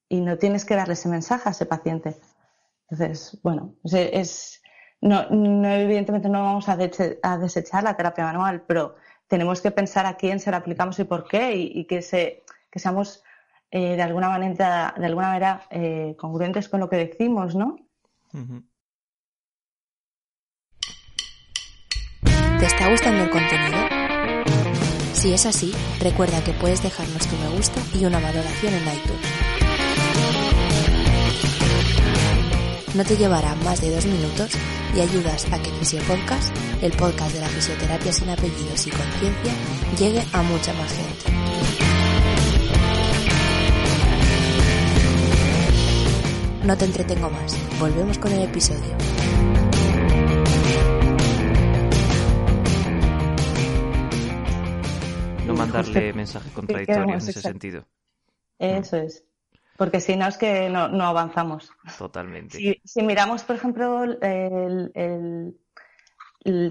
y 0.09 0.21
no 0.21 0.37
tienes 0.37 0.65
que 0.65 0.75
darle 0.75 0.93
ese 0.93 1.09
mensaje 1.09 1.49
a 1.49 1.51
ese 1.51 1.65
paciente. 1.65 2.17
Entonces, 2.89 3.39
bueno, 3.41 3.75
es, 3.83 4.61
no, 5.01 5.21
evidentemente 5.65 6.29
no 6.29 6.43
vamos 6.43 6.67
a, 6.69 6.77
desechar 6.77 7.83
la 7.83 7.95
terapia 7.95 8.25
manual, 8.25 8.63
pero 8.67 8.95
tenemos 9.27 9.61
que 9.61 9.71
pensar 9.71 10.05
a 10.05 10.15
quién 10.15 10.39
se 10.39 10.51
la 10.51 10.57
aplicamos 10.57 10.99
y 10.99 11.03
por 11.03 11.27
qué 11.27 11.55
y, 11.55 11.85
que, 11.85 12.01
se, 12.01 12.43
que 12.71 12.79
seamos 12.79 13.23
eh, 13.71 13.95
de 13.95 14.01
alguna 14.01 14.29
manera, 14.29 14.93
de 14.97 15.05
alguna 15.05 15.27
manera 15.27 15.67
eh, 15.69 16.15
congruentes 16.17 16.69
con 16.69 16.79
lo 16.79 16.89
que 16.89 16.97
decimos, 16.97 17.55
¿no? 17.55 17.77
¿Te 22.59 22.65
está 22.65 22.89
gustando 22.89 23.23
el 23.23 23.29
contenido? 23.29 23.77
Si 25.13 25.33
es 25.33 25.45
así, 25.45 25.73
recuerda 26.01 26.43
que 26.43 26.53
puedes 26.53 26.83
dejarnos 26.83 27.27
tu 27.27 27.35
me 27.37 27.55
gusta 27.55 27.79
y 27.93 28.05
una 28.05 28.19
valoración 28.19 28.73
en 28.73 28.83
iTunes. 28.83 29.44
No 32.95 33.03
te 33.03 33.17
llevará 33.17 33.53
más 33.55 33.81
de 33.81 33.93
dos 33.93 34.05
minutos 34.05 34.51
y 34.95 35.01
ayudas 35.01 35.51
a 35.51 35.61
que 35.61 35.69
Fisiopodcast, 35.69 36.55
el 36.81 36.93
podcast 36.93 37.33
de 37.33 37.41
la 37.41 37.49
fisioterapia 37.49 38.13
sin 38.13 38.29
apellidos 38.29 38.87
y 38.87 38.89
conciencia, 38.89 39.53
llegue 39.99 40.23
a 40.31 40.41
mucha 40.41 40.73
más 40.73 40.93
gente. 40.93 41.31
No 46.65 46.77
te 46.77 46.85
entretengo 46.85 47.29
más, 47.29 47.57
volvemos 47.79 48.17
con 48.17 48.31
el 48.31 48.43
episodio. 48.43 48.95
darle 55.75 56.13
mensajes 56.13 56.51
contradictorios 56.53 57.23
en 57.23 57.29
ese 57.29 57.41
sentido. 57.41 57.85
Eso 58.59 58.97
es. 58.97 59.24
Porque 59.77 59.99
si 59.99 60.15
no 60.15 60.27
es 60.27 60.37
que 60.37 60.69
no, 60.69 61.03
avanzamos. 61.03 61.71
Totalmente. 61.97 62.79
Si, 62.83 63.01
miramos, 63.01 63.43
por 63.43 63.55
ejemplo, 63.57 64.03
el, 64.03 65.55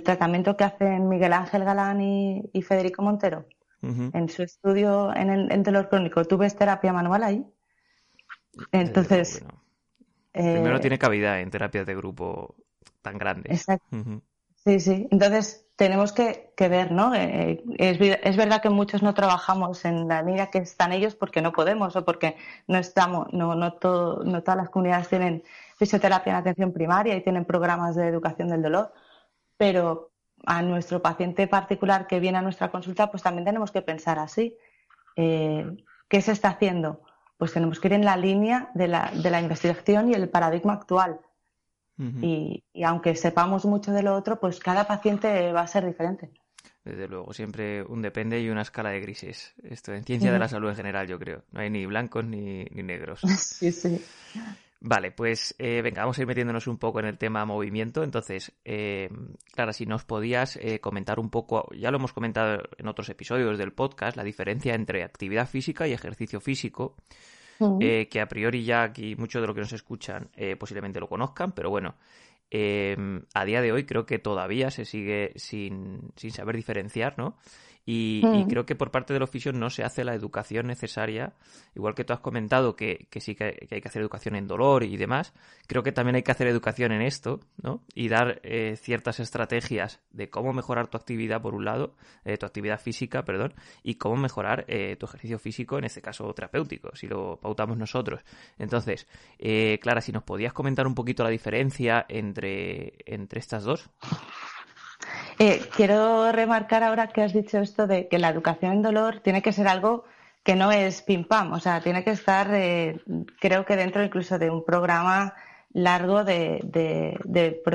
tratamiento 0.02 0.56
que 0.56 0.64
hacen 0.64 1.08
Miguel 1.08 1.32
Ángel 1.32 1.64
Galán 1.64 2.00
y, 2.00 2.62
Federico 2.62 3.02
Montero 3.02 3.46
en 3.82 4.30
su 4.30 4.42
estudio 4.42 5.14
en 5.14 5.28
el 5.52 5.62
dolor 5.62 5.90
crónico, 5.90 6.24
¿tú 6.24 6.38
ves 6.38 6.56
terapia 6.56 6.92
manual 6.92 7.22
ahí? 7.22 7.46
Entonces. 8.72 9.44
Primero 10.32 10.76
eh, 10.76 10.80
tiene 10.80 10.98
cavidad 10.98 11.40
en 11.40 11.50
terapias 11.50 11.86
de 11.86 11.94
grupo 11.94 12.56
tan 13.02 13.18
grandes. 13.18 13.52
Exacto. 13.52 14.22
Sí, 14.66 14.80
sí. 14.80 15.08
Entonces 15.10 15.66
tenemos 15.76 16.12
que, 16.12 16.52
ver, 16.56 16.90
¿no? 16.90 17.14
Eh, 17.14 17.62
es, 17.78 17.98
es, 18.00 18.36
verdad 18.36 18.62
que 18.62 18.70
muchos 18.70 19.02
no 19.02 19.12
trabajamos 19.12 19.84
en 19.84 20.08
la 20.08 20.22
línea 20.22 20.50
que 20.50 20.58
están 20.58 20.92
ellos 20.92 21.14
porque 21.14 21.42
no 21.42 21.52
podemos 21.52 21.94
o 21.96 22.04
porque 22.04 22.36
no 22.66 22.78
estamos, 22.78 23.30
no, 23.32 23.54
no, 23.54 23.74
todo, 23.74 24.24
no 24.24 24.42
todas 24.42 24.56
las 24.56 24.70
comunidades 24.70 25.08
tienen 25.08 25.42
fisioterapia 25.76 26.32
en 26.32 26.36
atención 26.38 26.72
primaria 26.72 27.16
y 27.16 27.22
tienen 27.22 27.44
programas 27.44 27.94
de 27.96 28.08
educación 28.08 28.48
del 28.48 28.62
dolor, 28.62 28.92
pero 29.58 30.12
a 30.46 30.62
nuestro 30.62 31.02
paciente 31.02 31.46
particular 31.48 32.06
que 32.06 32.20
viene 32.20 32.38
a 32.38 32.42
nuestra 32.42 32.70
consulta, 32.70 33.10
pues 33.10 33.22
también 33.22 33.44
tenemos 33.44 33.70
que 33.70 33.82
pensar 33.82 34.18
así. 34.18 34.56
Eh, 35.16 35.66
¿Qué 36.08 36.20
se 36.22 36.32
está 36.32 36.50
haciendo? 36.50 37.02
Pues 37.38 37.52
tenemos 37.52 37.80
que 37.80 37.88
ir 37.88 37.94
en 37.94 38.04
la 38.04 38.16
línea 38.16 38.70
de 38.74 38.88
la, 38.88 39.10
de 39.14 39.30
la 39.30 39.40
investigación 39.40 40.10
y 40.10 40.14
el 40.14 40.28
paradigma 40.28 40.74
actual 40.74 41.20
y, 41.96 42.62
aunque 42.84 43.14
sepamos 43.14 43.64
mucho 43.64 43.92
de 43.92 44.02
lo 44.02 44.14
otro, 44.14 44.40
pues 44.40 44.58
cada 44.58 44.86
paciente 44.86 45.52
va 45.52 45.62
a 45.62 45.66
ser 45.66 45.86
diferente. 45.86 46.30
Desde 46.84 47.08
luego, 47.08 47.32
siempre 47.32 47.82
un 47.82 48.02
depende 48.02 48.40
y 48.40 48.50
una 48.50 48.62
escala 48.62 48.90
de 48.90 49.00
grises. 49.00 49.54
Esto 49.62 49.94
en 49.94 50.04
ciencia 50.04 50.30
de 50.30 50.38
la 50.38 50.48
salud 50.48 50.68
en 50.68 50.76
general, 50.76 51.06
yo 51.06 51.18
creo. 51.18 51.44
No 51.50 51.60
hay 51.60 51.70
ni 51.70 51.86
blancos 51.86 52.24
ni, 52.24 52.64
negros. 52.64 53.20
Sí, 53.38 53.72
sí. 53.72 54.04
Vale, 54.86 55.12
pues 55.12 55.54
eh, 55.58 55.80
venga, 55.80 56.02
vamos 56.02 56.18
a 56.18 56.20
ir 56.20 56.26
metiéndonos 56.26 56.66
un 56.66 56.76
poco 56.76 57.00
en 57.00 57.06
el 57.06 57.16
tema 57.16 57.46
movimiento. 57.46 58.02
Entonces, 58.04 58.52
eh, 58.66 59.08
Clara, 59.54 59.72
si 59.72 59.86
nos 59.86 60.04
podías 60.04 60.56
eh, 60.56 60.78
comentar 60.80 61.18
un 61.18 61.30
poco, 61.30 61.70
ya 61.74 61.90
lo 61.90 61.96
hemos 61.96 62.12
comentado 62.12 62.62
en 62.76 62.86
otros 62.86 63.08
episodios 63.08 63.56
del 63.56 63.72
podcast, 63.72 64.14
la 64.14 64.24
diferencia 64.24 64.74
entre 64.74 65.02
actividad 65.02 65.48
física 65.48 65.88
y 65.88 65.94
ejercicio 65.94 66.38
físico. 66.38 66.96
Eh, 67.80 68.08
que 68.10 68.20
a 68.20 68.26
priori 68.26 68.64
ya 68.64 68.82
aquí 68.82 69.16
muchos 69.16 69.40
de 69.40 69.46
los 69.46 69.54
que 69.54 69.60
nos 69.60 69.72
escuchan 69.72 70.28
eh, 70.34 70.56
posiblemente 70.56 71.00
lo 71.00 71.08
conozcan, 71.08 71.52
pero 71.52 71.70
bueno, 71.70 71.94
em, 72.50 73.22
a 73.34 73.44
día 73.44 73.60
de 73.60 73.72
hoy 73.72 73.84
creo 73.84 74.06
que 74.06 74.18
todavía 74.18 74.70
se 74.70 74.84
sigue 74.84 75.32
sin, 75.36 76.12
sin 76.16 76.30
saber 76.30 76.56
diferenciar, 76.56 77.18
¿no? 77.18 77.36
Y, 77.86 78.22
mm. 78.24 78.48
creo 78.48 78.64
que 78.64 78.74
por 78.74 78.90
parte 78.90 79.12
de 79.12 79.18
los 79.18 79.30
fisios 79.30 79.54
no 79.54 79.68
se 79.68 79.84
hace 79.84 80.04
la 80.04 80.14
educación 80.14 80.66
necesaria, 80.66 81.34
igual 81.74 81.94
que 81.94 82.04
tú 82.04 82.12
has 82.12 82.20
comentado 82.20 82.76
que, 82.76 83.08
sí 83.20 83.34
que 83.34 83.68
hay 83.70 83.80
que 83.80 83.88
hacer 83.88 84.00
educación 84.00 84.36
en 84.36 84.46
dolor 84.46 84.84
y 84.84 84.96
demás, 84.96 85.34
creo 85.66 85.82
que 85.82 85.92
también 85.92 86.16
hay 86.16 86.22
que 86.22 86.32
hacer 86.32 86.46
educación 86.46 86.92
en 86.92 87.02
esto, 87.02 87.40
¿no? 87.62 87.82
Y 87.94 88.08
dar 88.08 88.40
eh, 88.42 88.76
ciertas 88.76 89.20
estrategias 89.20 90.00
de 90.10 90.30
cómo 90.30 90.52
mejorar 90.52 90.88
tu 90.88 90.96
actividad, 90.96 91.42
por 91.42 91.54
un 91.54 91.64
lado, 91.64 91.94
eh, 92.24 92.38
tu 92.38 92.46
actividad 92.46 92.80
física, 92.80 93.24
perdón, 93.24 93.54
y 93.82 93.96
cómo 93.96 94.16
mejorar 94.16 94.64
eh, 94.68 94.96
tu 94.96 95.06
ejercicio 95.06 95.38
físico, 95.38 95.76
en 95.76 95.84
este 95.84 96.00
caso 96.00 96.32
terapéutico, 96.32 96.94
si 96.94 97.06
lo 97.06 97.38
pautamos 97.38 97.76
nosotros. 97.76 98.22
Entonces, 98.58 99.06
Clara, 99.80 100.00
si 100.00 100.12
nos 100.12 100.22
podías 100.22 100.52
comentar 100.52 100.86
un 100.86 100.94
poquito 100.94 101.22
la 101.22 101.30
diferencia 101.30 102.06
entre, 102.08 102.94
entre 103.04 103.40
estas 103.40 103.64
dos. 103.64 103.90
Eh, 105.38 105.62
quiero 105.74 106.30
remarcar 106.32 106.82
ahora 106.82 107.08
que 107.08 107.22
has 107.22 107.32
dicho 107.32 107.58
esto 107.58 107.86
de 107.86 108.08
que 108.08 108.18
la 108.18 108.28
educación 108.28 108.72
en 108.72 108.82
dolor 108.82 109.20
tiene 109.20 109.42
que 109.42 109.52
ser 109.52 109.68
algo 109.68 110.04
que 110.44 110.54
no 110.54 110.70
es 110.72 111.02
pim 111.02 111.24
pam, 111.24 111.52
o 111.52 111.60
sea, 111.60 111.80
tiene 111.80 112.04
que 112.04 112.10
estar, 112.10 112.48
eh, 112.54 113.00
creo 113.40 113.64
que 113.64 113.76
dentro 113.76 114.04
incluso 114.04 114.38
de 114.38 114.50
un 114.50 114.64
programa 114.64 115.34
largo 115.72 116.22
de, 116.22 117.18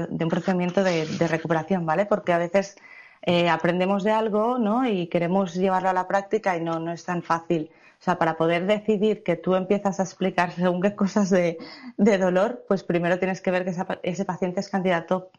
un 0.10 0.30
procedimiento 0.30 0.84
de, 0.84 1.28
recuperación, 1.28 1.86
¿vale? 1.86 2.06
Porque 2.06 2.32
a 2.32 2.38
veces 2.38 2.78
eh, 3.24 3.50
aprendemos 3.50 4.04
de 4.04 4.12
algo, 4.12 4.58
¿no? 4.58 4.88
Y 4.88 5.08
queremos 5.08 5.56
llevarlo 5.56 5.90
a 5.90 5.94
la 5.94 6.08
práctica 6.08 6.56
y 6.56 6.62
no, 6.62 6.80
no 6.80 6.92
es 6.92 7.04
tan 7.04 7.22
fácil. 7.24 7.72
O 8.00 8.04
sea, 8.04 8.18
para 8.18 8.38
poder 8.38 8.66
decidir 8.66 9.24
que 9.24 9.36
tú 9.36 9.56
empiezas 9.56 10.00
a 10.00 10.04
explicar 10.04 10.52
según 10.56 10.82
qué 10.82 10.96
cosas 10.96 11.30
de, 11.30 11.58
dolor, 11.98 12.64
pues 12.68 12.84
primero 12.84 13.20
tienes 13.20 13.42
que 13.42 13.52
ver 13.52 13.66
que 13.66 13.74
ese 14.04 14.26
paciente 14.26 14.62
es 14.62 14.70
candidato 14.70 15.32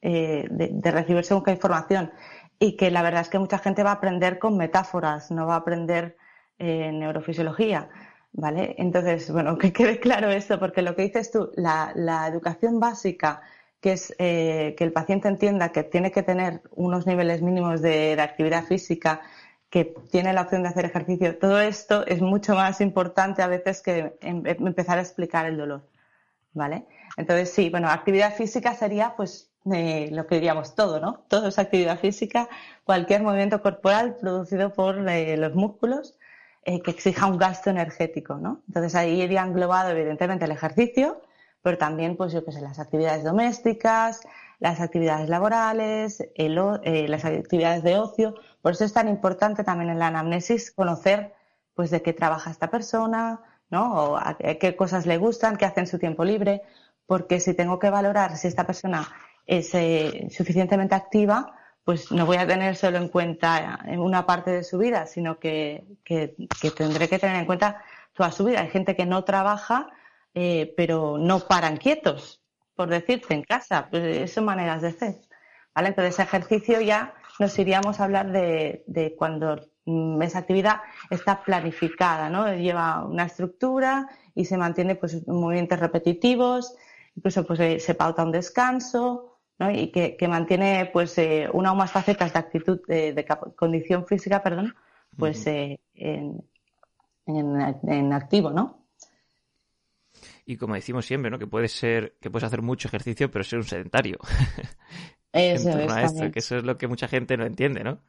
eh, 0.00 0.46
de, 0.50 0.90
recibir 0.90 1.24
según 1.24 1.44
qué 1.44 1.52
información. 1.52 2.12
Y 2.58 2.76
que 2.76 2.90
la 2.90 3.02
verdad 3.02 3.22
es 3.22 3.28
que 3.28 3.38
mucha 3.38 3.58
gente 3.58 3.82
va 3.82 3.90
a 3.90 3.94
aprender 3.94 4.38
con 4.38 4.56
metáforas, 4.56 5.30
no 5.30 5.46
va 5.46 5.54
a 5.54 5.58
aprender 5.58 6.16
eh, 6.58 6.90
neurofisiología. 6.92 7.88
¿Vale? 8.32 8.74
Entonces, 8.78 9.30
bueno, 9.30 9.58
que 9.58 9.72
quede 9.72 10.00
claro 10.00 10.30
esto, 10.30 10.58
porque 10.58 10.82
lo 10.82 10.94
que 10.94 11.02
dices 11.02 11.30
tú, 11.30 11.50
la, 11.56 11.92
educación 12.28 12.78
básica, 12.80 13.42
que 13.80 13.92
es 13.92 14.14
eh, 14.18 14.74
que 14.76 14.84
el 14.84 14.92
paciente 14.92 15.28
entienda 15.28 15.70
que 15.72 15.84
tiene 15.84 16.10
que 16.12 16.22
tener 16.22 16.62
unos 16.72 17.06
niveles 17.06 17.42
mínimos 17.42 17.80
de, 17.80 18.16
actividad 18.20 18.64
física, 18.64 19.22
que 19.70 19.94
tiene 20.10 20.32
la 20.32 20.42
opción 20.42 20.62
de 20.62 20.68
hacer 20.70 20.86
ejercicio, 20.86 21.38
todo 21.38 21.60
esto 21.60 22.06
es 22.06 22.22
mucho 22.22 22.54
más 22.54 22.80
importante 22.80 23.42
a 23.42 23.48
veces 23.48 23.82
que 23.82 24.16
em, 24.20 24.42
empezar 24.46 24.98
a 24.98 25.02
explicar 25.02 25.46
el 25.46 25.56
dolor. 25.58 25.86
¿Vale? 26.54 26.86
Entonces, 27.16 27.50
sí, 27.50 27.70
bueno, 27.70 27.88
actividad 27.88 28.34
física 28.34 28.74
sería 28.74 29.14
pues 29.16 29.47
lo 29.64 30.26
que 30.26 30.36
diríamos 30.36 30.74
todo, 30.74 31.00
¿no? 31.00 31.24
Todo 31.28 31.48
es 31.48 31.58
actividad 31.58 31.98
física, 31.98 32.48
cualquier 32.84 33.22
movimiento 33.22 33.60
corporal 33.62 34.16
producido 34.16 34.72
por 34.72 35.08
eh, 35.08 35.36
los 35.36 35.54
músculos 35.54 36.16
eh, 36.64 36.80
que 36.80 36.90
exija 36.90 37.26
un 37.26 37.38
gasto 37.38 37.70
energético, 37.70 38.36
¿no? 38.36 38.62
Entonces 38.68 38.94
ahí 38.94 39.22
iría 39.22 39.42
englobado 39.42 39.90
evidentemente 39.90 40.44
el 40.44 40.52
ejercicio, 40.52 41.22
pero 41.62 41.76
también, 41.76 42.16
pues 42.16 42.32
yo 42.32 42.44
qué 42.44 42.52
sé, 42.52 42.60
las 42.60 42.78
actividades 42.78 43.24
domésticas, 43.24 44.20
las 44.58 44.80
actividades 44.80 45.28
laborales, 45.28 46.24
eh, 46.34 47.06
las 47.08 47.24
actividades 47.24 47.82
de 47.82 47.98
ocio. 47.98 48.34
Por 48.62 48.72
eso 48.72 48.84
es 48.84 48.92
tan 48.92 49.08
importante 49.08 49.64
también 49.64 49.90
en 49.90 49.98
la 49.98 50.08
anamnesis 50.08 50.70
conocer, 50.70 51.34
pues, 51.74 51.90
de 51.90 52.02
qué 52.02 52.12
trabaja 52.12 52.50
esta 52.50 52.70
persona, 52.70 53.40
¿no? 53.70 53.94
O 53.94 54.16
a 54.16 54.36
qué 54.38 54.76
cosas 54.76 55.06
le 55.06 55.18
gustan, 55.18 55.56
qué 55.56 55.66
hace 55.66 55.80
en 55.80 55.86
su 55.86 55.98
tiempo 55.98 56.24
libre, 56.24 56.62
porque 57.06 57.40
si 57.40 57.54
tengo 57.54 57.78
que 57.78 57.90
valorar 57.90 58.36
si 58.36 58.48
esta 58.48 58.66
persona 58.66 59.08
es 59.48 59.74
eh, 59.74 60.28
suficientemente 60.30 60.94
activa, 60.94 61.56
pues 61.82 62.12
no 62.12 62.26
voy 62.26 62.36
a 62.36 62.46
tener 62.46 62.76
solo 62.76 62.98
en 62.98 63.08
cuenta 63.08 63.80
una 63.96 64.26
parte 64.26 64.50
de 64.50 64.62
su 64.62 64.76
vida, 64.76 65.06
sino 65.06 65.38
que, 65.38 65.86
tendré 66.76 67.08
que 67.08 67.18
tener 67.18 67.36
en 67.36 67.46
cuenta 67.46 67.82
toda 68.12 68.30
su 68.30 68.44
vida. 68.44 68.60
Hay 68.60 68.68
gente 68.68 68.94
que 68.94 69.06
no 69.06 69.24
trabaja, 69.24 69.88
eh, 70.34 70.74
pero 70.76 71.16
no 71.16 71.40
paran 71.40 71.78
quietos, 71.78 72.42
por 72.74 72.90
decirte, 72.90 73.32
en 73.32 73.42
casa. 73.42 73.88
Pues 73.90 74.30
son 74.30 74.44
maneras 74.44 74.82
de 74.82 74.92
ser. 74.92 75.14
¿vale? 75.74 75.88
Entonces, 75.88 76.18
ejercicio 76.18 76.82
ya 76.82 77.14
nos 77.38 77.58
iríamos 77.58 78.00
a 78.00 78.04
hablar 78.04 78.30
de, 78.32 79.14
cuando 79.16 79.58
mm, 79.86 80.20
esa 80.20 80.40
actividad 80.40 80.82
está 81.08 81.42
planificada, 81.42 82.28
¿no? 82.28 82.52
Lleva 82.54 83.02
una 83.02 83.24
estructura 83.24 84.10
y 84.34 84.44
se 84.44 84.58
mantiene 84.58 84.94
pues 84.94 85.26
movimientos 85.26 85.80
repetitivos, 85.80 86.74
incluso 87.16 87.46
pues 87.46 87.60
eh, 87.60 87.80
se 87.80 87.94
pauta 87.94 88.24
un 88.24 88.32
descanso, 88.32 89.37
y 89.60 89.90
que, 89.90 90.16
mantiene 90.28 90.88
pues 90.92 91.18
eh, 91.18 91.48
una 91.52 91.72
o 91.72 91.74
más 91.74 91.90
facetas 91.90 92.32
de 92.32 92.38
actitud 92.38 92.80
de, 92.86 93.26
condición 93.56 94.06
física 94.06 94.40
perdón 94.42 94.74
pues 95.16 95.44
eh, 95.48 95.80
en, 95.94 96.44
activo 98.12 98.50
no 98.50 98.84
y 100.46 100.56
como 100.56 100.74
decimos 100.74 101.06
siempre 101.06 101.30
no 101.30 101.38
que 101.38 101.48
puedes 101.48 101.72
ser 101.72 102.16
que 102.20 102.30
puedes 102.30 102.44
hacer 102.44 102.62
mucho 102.62 102.88
ejercicio 102.88 103.30
pero 103.30 103.44
ser 103.44 103.58
un 103.58 103.64
sedentario. 103.64 104.18
Eso 105.30 105.78
es, 105.78 106.32
que 106.32 106.38
eso 106.38 106.56
es 106.56 106.64
lo 106.64 106.78
que 106.78 106.88
mucha 106.88 107.06
gente 107.06 107.36
no 107.36 107.44
entiende 107.44 107.84
no 107.84 108.00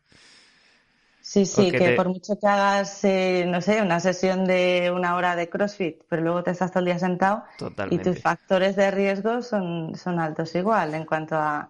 Sí, 1.29 1.45
sí, 1.45 1.71
que 1.71 1.91
por 1.91 2.09
mucho 2.09 2.39
que 2.39 2.47
hagas, 2.47 3.03
eh, 3.03 3.45
no 3.47 3.61
sé, 3.61 3.83
una 3.83 3.99
sesión 3.99 4.45
de 4.45 4.91
una 4.91 5.15
hora 5.15 5.35
de 5.35 5.47
CrossFit, 5.47 6.01
pero 6.09 6.23
luego 6.23 6.41
te 6.41 6.49
estás 6.49 6.71
todo 6.71 6.79
el 6.79 6.85
día 6.85 6.97
sentado 6.97 7.43
y 7.91 7.99
tus 7.99 8.19
factores 8.19 8.75
de 8.75 8.89
riesgo 8.89 9.43
son, 9.43 9.93
son 9.95 10.19
altos 10.19 10.55
igual 10.55 10.95
en 10.95 11.05
cuanto 11.05 11.35
a, 11.35 11.69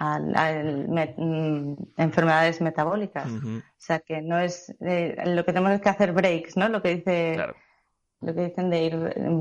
mm, 0.00 1.74
enfermedades 1.98 2.60
metabólicas. 2.60 3.30
O 3.30 3.62
sea 3.78 4.00
que 4.00 4.22
no 4.22 4.40
es, 4.40 4.74
eh, 4.80 5.22
lo 5.24 5.44
que 5.44 5.52
tenemos 5.52 5.70
es 5.70 5.80
que 5.80 5.88
hacer 5.88 6.10
breaks, 6.10 6.56
¿no? 6.56 6.68
Lo 6.68 6.82
que 6.82 6.96
dice, 6.96 7.36
lo 8.20 8.34
que 8.34 8.46
dicen 8.46 8.70
de 8.70 8.82
ir 8.82 8.96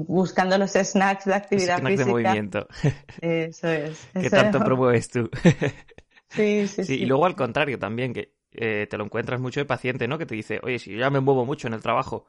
buscando 0.07 0.59
los 0.59 0.73
snacks 0.73 1.25
de 1.25 1.33
actividad 1.33 1.81
física. 1.81 2.03
de 2.03 2.11
movimiento. 2.11 2.67
Eso 3.19 3.67
es. 3.67 4.09
¿Qué 4.13 4.29
tanto 4.29 4.59
promueves 4.59 5.09
tú? 5.09 5.27
sí, 6.29 6.67
sí, 6.67 6.83
sí. 6.83 7.01
Y 7.01 7.07
luego 7.07 7.25
al 7.25 7.35
contrario 7.35 7.79
también, 7.79 8.13
que 8.13 8.37
eh, 8.51 8.87
te 8.89 8.97
lo 8.97 9.05
encuentras 9.05 9.39
mucho 9.39 9.59
de 9.59 9.65
paciente, 9.65 10.07
¿no? 10.07 10.17
Que 10.17 10.25
te 10.25 10.35
dice, 10.35 10.59
oye, 10.63 10.79
si 10.79 10.91
yo 10.91 10.99
ya 10.99 11.09
me 11.09 11.19
muevo 11.19 11.45
mucho 11.45 11.67
en 11.67 11.73
el 11.73 11.81
trabajo, 11.81 12.25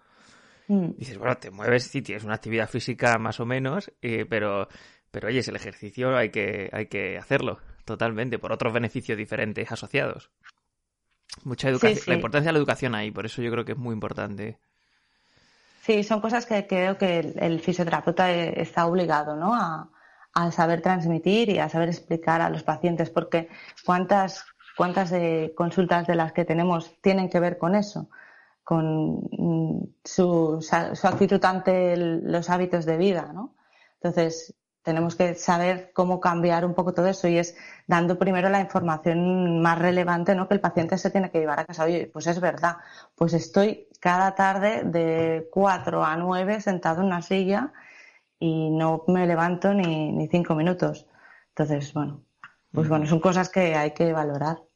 mm. 0.68 0.90
dices, 0.96 1.18
bueno, 1.18 1.37
te 1.37 1.50
mueves, 1.50 1.85
sí, 1.85 2.02
tienes 2.02 2.24
una 2.24 2.35
actividad 2.35 2.68
física 2.68 3.18
más 3.18 3.40
o 3.40 3.46
menos, 3.46 3.92
eh, 4.02 4.26
pero, 4.28 4.68
pero 5.11 5.28
oye, 5.28 5.40
es 5.40 5.48
el 5.48 5.56
ejercicio 5.56 6.16
hay 6.16 6.30
que, 6.30 6.68
hay 6.72 6.87
que 6.87 7.18
hacerlo 7.18 7.59
totalmente, 7.85 8.38
por 8.38 8.52
otros 8.52 8.72
beneficios 8.72 9.16
diferentes 9.16 9.70
asociados. 9.72 10.30
Mucha 11.44 11.68
educación, 11.68 12.04
la 12.06 12.14
importancia 12.14 12.48
de 12.48 12.52
la 12.52 12.59
educación 12.59 12.94
ahí, 12.94 13.11
por 13.11 13.24
eso 13.24 13.40
yo 13.40 13.50
creo 13.50 13.64
que 13.64 13.72
es 13.72 13.78
muy 13.78 13.94
importante. 13.94 14.59
Sí, 15.83 16.02
son 16.02 16.20
cosas 16.20 16.44
que 16.44 16.66
creo 16.66 16.98
que 16.98 17.18
el, 17.18 17.61
fisioterapeuta 17.61 18.30
e, 18.30 18.61
está 18.61 18.87
obligado, 18.87 19.37
¿no? 19.37 19.54
A, 19.54 19.90
a 20.35 20.52
saber 20.52 20.83
transmitir 20.83 21.48
y 21.48 21.59
a 21.59 21.68
saber 21.68 21.88
explicar 21.88 22.40
a 22.40 22.50
los 22.50 22.62
pacientes, 22.62 23.11
porque 23.11 23.48
cuántas 23.85 24.44
cuántas 24.80 25.10
de 25.10 25.52
consultas 25.54 26.06
de 26.06 26.14
las 26.14 26.32
que 26.32 26.46
tenemos 26.46 26.98
tienen 27.02 27.28
que 27.28 27.38
ver 27.38 27.58
con 27.58 27.74
eso, 27.74 28.08
con 28.64 29.28
mm, 29.30 29.96
su, 30.02 30.66
actitud 31.02 31.44
ante 31.44 31.98
los 31.98 32.48
hábitos 32.48 32.86
de 32.86 32.96
vida, 32.96 33.30
¿no? 33.34 33.54
Entonces, 33.96 34.54
tenemos 34.82 35.16
que 35.16 35.34
saber 35.34 35.92
cómo 35.92 36.18
cambiar 36.18 36.64
un 36.64 36.72
poco 36.72 36.94
todo 36.94 37.08
eso 37.08 37.28
y 37.28 37.36
es 37.36 37.58
dando 37.86 38.18
primero 38.18 38.48
la 38.48 38.58
información 38.58 39.60
más 39.60 39.78
relevante, 39.78 40.34
¿no? 40.34 40.48
Que 40.48 40.54
el 40.54 40.62
paciente 40.62 40.96
se 40.96 41.10
tiene 41.10 41.30
que 41.30 41.40
llevar 41.40 41.60
a 41.60 41.66
casa. 41.66 41.84
Oye, 41.84 42.08
pues 42.10 42.26
es 42.26 42.40
verdad, 42.40 42.78
pues 43.16 43.34
estoy 43.34 43.86
cada 44.00 44.34
tarde 44.34 44.84
de 44.84 45.46
4 45.52 46.02
a 46.02 46.16
9 46.16 46.58
sentado 46.62 47.02
en 47.02 47.08
una 47.08 47.20
silla 47.20 47.70
y 48.38 48.70
no 48.70 49.04
me 49.08 49.26
levanto 49.26 49.74
ni, 49.74 50.10
ni 50.10 50.26
cinco 50.28 50.54
minutos. 50.54 51.06
Entonces, 51.50 51.92
bueno, 51.92 52.22
pues 52.72 52.88
bueno, 52.88 53.06
son 53.06 53.20
cosas 53.20 53.50
que 53.50 53.74
hay 53.74 53.90
que 53.92 54.14
valorar. 54.14 54.69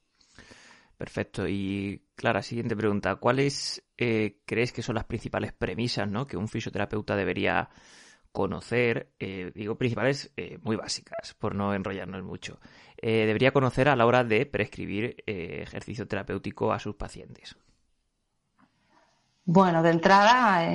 Perfecto. 0.96 1.48
Y 1.48 2.02
Clara, 2.14 2.42
siguiente 2.42 2.76
pregunta. 2.76 3.16
¿Cuáles 3.16 3.82
eh, 3.98 4.40
crees 4.46 4.72
que 4.72 4.82
son 4.82 4.94
las 4.94 5.04
principales 5.04 5.52
premisas 5.52 6.08
¿no? 6.08 6.26
que 6.26 6.36
un 6.36 6.48
fisioterapeuta 6.48 7.16
debería 7.16 7.68
conocer? 8.30 9.12
Eh, 9.18 9.52
digo 9.54 9.76
principales 9.76 10.32
eh, 10.36 10.58
muy 10.62 10.76
básicas, 10.76 11.34
por 11.34 11.54
no 11.54 11.74
enrollarnos 11.74 12.22
mucho. 12.22 12.60
debería 13.02 13.52
conocer 13.52 13.88
a 13.88 13.96
la 13.96 14.06
hora 14.06 14.24
de 14.24 14.46
prescribir 14.46 15.16
ejercicio 15.26 16.06
terapéutico 16.06 16.72
a 16.72 16.78
sus 16.78 16.94
pacientes. 16.94 17.56
Bueno, 19.46 19.82
de 19.82 19.90
entrada, 19.90 20.66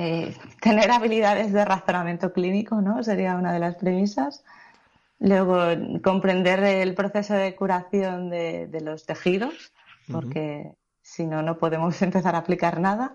tener 0.60 0.92
habilidades 0.92 1.52
de 1.52 1.64
razonamiento 1.64 2.32
clínico, 2.32 2.80
¿no? 2.80 3.02
Sería 3.02 3.34
una 3.34 3.52
de 3.52 3.58
las 3.58 3.74
premisas. 3.74 4.44
Luego, 5.18 5.58
comprender 6.04 6.62
el 6.62 6.94
proceso 6.94 7.34
de 7.34 7.56
curación 7.56 8.30
de 8.30 8.80
los 8.80 9.06
tejidos 9.06 9.72
porque 10.10 10.74
si 11.02 11.26
no, 11.26 11.42
no 11.42 11.58
podemos 11.58 12.00
empezar 12.02 12.34
a 12.34 12.38
aplicar 12.38 12.80
nada. 12.80 13.14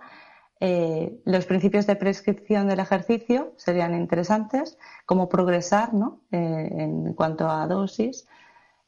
Eh, 0.61 1.21
los 1.25 1.45
principios 1.45 1.85
de 1.85 1.97
prescripción 1.97 2.67
del 2.67 2.79
ejercicio 2.79 3.53
serían 3.57 3.93
interesantes, 3.93 4.77
cómo 5.05 5.27
progresar 5.27 5.93
¿no? 5.93 6.21
Eh, 6.31 6.69
en 6.71 7.13
cuanto 7.13 7.49
a 7.49 7.67
dosis. 7.67 8.27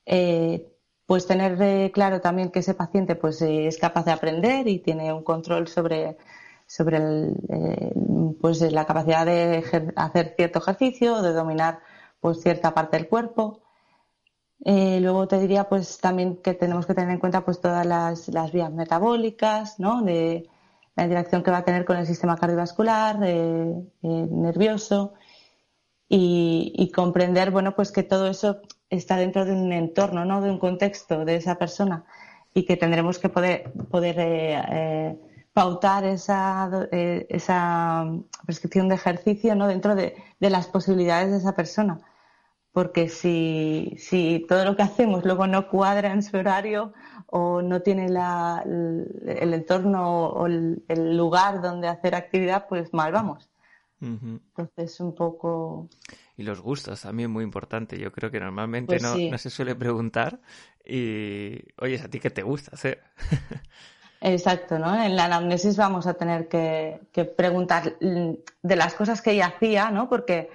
Eh, 0.06 0.74
pues 1.06 1.26
tener 1.26 1.92
claro 1.92 2.20
también 2.22 2.52
que 2.52 2.60
ese 2.60 2.74
paciente 2.74 3.16
pues 3.16 3.42
es 3.42 3.78
capaz 3.78 4.06
de 4.06 4.12
aprender 4.12 4.68
y 4.68 4.80
tiene 4.80 5.14
un 5.14 5.24
control 5.24 5.68
sobre 5.68 6.18
sobre 6.66 7.00
pues 8.42 8.60
la 8.60 8.86
capacidad 8.86 9.26
de 9.26 9.64
hacer 9.96 10.34
cierto 10.36 10.60
ejercicio, 10.60 11.22
de 11.22 11.32
dominar 11.32 11.80
pues 12.20 12.42
cierta 12.42 12.74
parte 12.74 12.98
del 12.98 13.08
cuerpo. 13.08 13.62
Luego 14.60 15.28
te 15.28 15.40
diría 15.40 15.70
pues 15.70 16.00
también 16.00 16.38
que 16.38 16.54
tenemos 16.54 16.86
que 16.86 16.94
tener 16.94 17.12
en 17.12 17.20
cuenta 17.20 17.46
pues 17.46 17.62
todas 17.62 17.86
las, 17.86 18.28
las 18.30 18.52
vías 18.52 18.72
metabólicas, 18.72 19.80
¿no? 19.80 20.02
De 20.02 20.50
la 20.96 21.04
interacción 21.04 21.44
que 21.44 21.52
va 21.52 21.58
a 21.58 21.66
tener 21.66 21.86
con 21.86 21.98
el 21.98 22.08
sistema 22.08 22.38
cardiovascular, 22.38 23.20
nervioso 24.02 25.14
y, 26.10 26.74
y, 26.76 26.92
comprender 26.92 27.52
bueno 27.52 27.76
pues 27.76 27.92
que 27.92 28.04
todo 28.04 28.28
eso 28.28 28.62
está 28.90 29.18
dentro 29.18 29.46
de 29.46 29.54
un 29.54 29.72
entorno, 29.72 30.26
¿no? 30.26 30.42
De 30.42 30.50
un 30.50 30.60
contexto 30.60 31.26
de 31.26 31.36
esa 31.36 31.56
persona 31.56 32.06
y 32.58 32.66
que 32.66 32.76
tendremos 32.76 33.20
que 33.20 33.30
poder, 33.30 33.72
poder 33.92 34.20
eh, 34.20 34.64
eh, 34.72 35.16
pautar 35.54 36.06
esa, 36.06 36.88
eh, 36.92 37.28
esa 37.30 38.06
prescripción 38.46 38.90
de 38.90 38.96
ejercicio, 38.96 39.54
¿no? 39.56 39.68
Dentro 39.68 39.94
de, 39.96 40.16
las 40.40 40.68
posibilidades 40.68 41.32
de 41.32 41.38
esa 41.38 41.56
persona. 41.56 42.00
Porque 42.78 43.10
si, 43.10 43.96
si 43.98 44.46
todo 44.48 44.64
lo 44.64 44.76
que 44.76 44.84
hacemos 44.84 45.26
luego 45.26 45.48
no 45.48 45.68
cuadra 45.68 46.14
en 46.14 46.22
su 46.22 46.38
horario 46.38 46.94
o 47.26 47.64
no 47.64 47.82
tiene 47.82 48.08
la, 48.08 48.62
el, 48.64 49.52
entorno 49.52 50.28
o 50.28 50.46
el, 50.46 50.84
el 50.88 51.18
lugar 51.18 51.64
donde 51.64 51.88
hacer 51.88 52.14
actividad, 52.14 52.68
pues 52.70 52.94
mal 52.94 53.12
vamos. 53.12 53.50
Entonces, 54.00 55.00
un 55.00 55.16
poco. 55.16 55.90
Y 56.36 56.44
los 56.44 56.62
gustos 56.62 57.02
también 57.02 57.32
muy 57.32 57.44
importante. 57.44 57.98
Yo 57.98 58.12
creo 58.12 58.30
que 58.30 58.40
normalmente 58.40 59.00
pues 59.00 59.32
no, 59.32 59.38
se 59.40 59.50
suele 59.50 59.74
preguntar. 59.74 60.40
Y, 60.86 61.58
oye, 61.82 62.00
¿a 62.00 62.08
ti 62.08 62.20
qué 62.20 62.30
te 62.30 62.44
gusta 62.44 62.76
hacer? 62.76 63.02
Exacto, 64.22 64.78
¿no? 64.78 65.02
En 65.02 65.16
la 65.16 65.26
anamnesis 65.26 65.78
vamos 65.78 66.06
a 66.06 66.14
tener 66.14 66.48
que, 66.48 67.00
preguntar 67.36 67.98
de 67.98 68.76
las 68.76 68.94
cosas 68.94 69.24
que 69.24 69.32
ella 69.32 69.48
hacía, 69.48 69.90
¿no? 69.90 70.08
Porque 70.08 70.52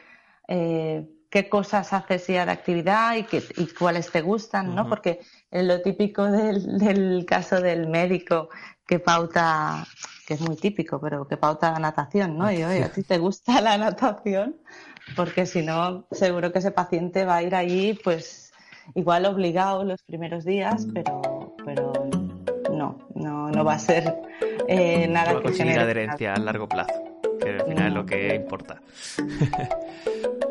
eh, 0.47 1.05
qué 1.33 1.49
cosas 1.49 1.95
haces 1.95 2.29
ella 2.29 2.45
de 2.45 2.53
actividad 2.53 3.17
y, 3.17 3.23
qué, 3.23 3.43
y 3.57 3.67
cuáles 3.69 4.13
te 4.13 4.21
gustan, 4.21 4.75
¿no? 4.75 4.87
Porque 4.87 5.21
lo 5.51 5.81
típico 5.81 6.31
del, 6.31 6.79
del 6.79 7.25
caso 7.27 7.59
del 7.63 7.89
médico 7.89 8.51
que 8.87 8.99
pauta 8.99 9.87
que 10.27 10.35
es 10.35 10.41
muy 10.43 10.57
típico, 10.57 11.01
pero 11.01 11.27
que 11.27 11.39
pauta 11.39 11.73
la 11.73 11.79
natación, 11.79 12.37
¿no? 12.37 12.53
Y 12.53 12.63
oye, 12.63 12.85
¿a 12.85 12.93
ti 12.93 13.03
te 13.03 13.17
gusta 13.17 13.63
la 13.63 13.79
natación? 13.79 14.57
Porque 15.17 15.47
si 15.47 15.63
no, 15.63 16.07
seguro 16.11 16.53
que 16.53 16.59
ese 16.59 16.71
paciente 16.71 17.25
va 17.25 17.37
a 17.37 17.43
ir 17.43 17.55
allí, 17.55 17.99
pues 18.05 18.53
igual 18.95 19.25
obligado 19.25 19.85
los 19.85 20.03
primeros 20.03 20.45
días, 20.45 20.87
pero, 20.93 21.57
pero 21.65 21.93
no, 22.71 22.99
no, 23.15 23.51
no 23.51 23.65
va 23.65 23.73
a 23.73 23.79
ser 23.79 24.15
eh, 24.69 25.09
nada 25.09 25.33
no 25.33 25.43
va 25.43 25.51
que 25.51 25.63
a 25.63 25.83
adherencia 25.83 26.35
a 26.35 26.39
largo 26.39 26.69
plazo, 26.69 26.93
que 27.41 27.49
al 27.49 27.65
final 27.65 27.89
es 27.89 27.95
lo 27.95 28.05
que 28.05 28.35
importa. 28.35 28.83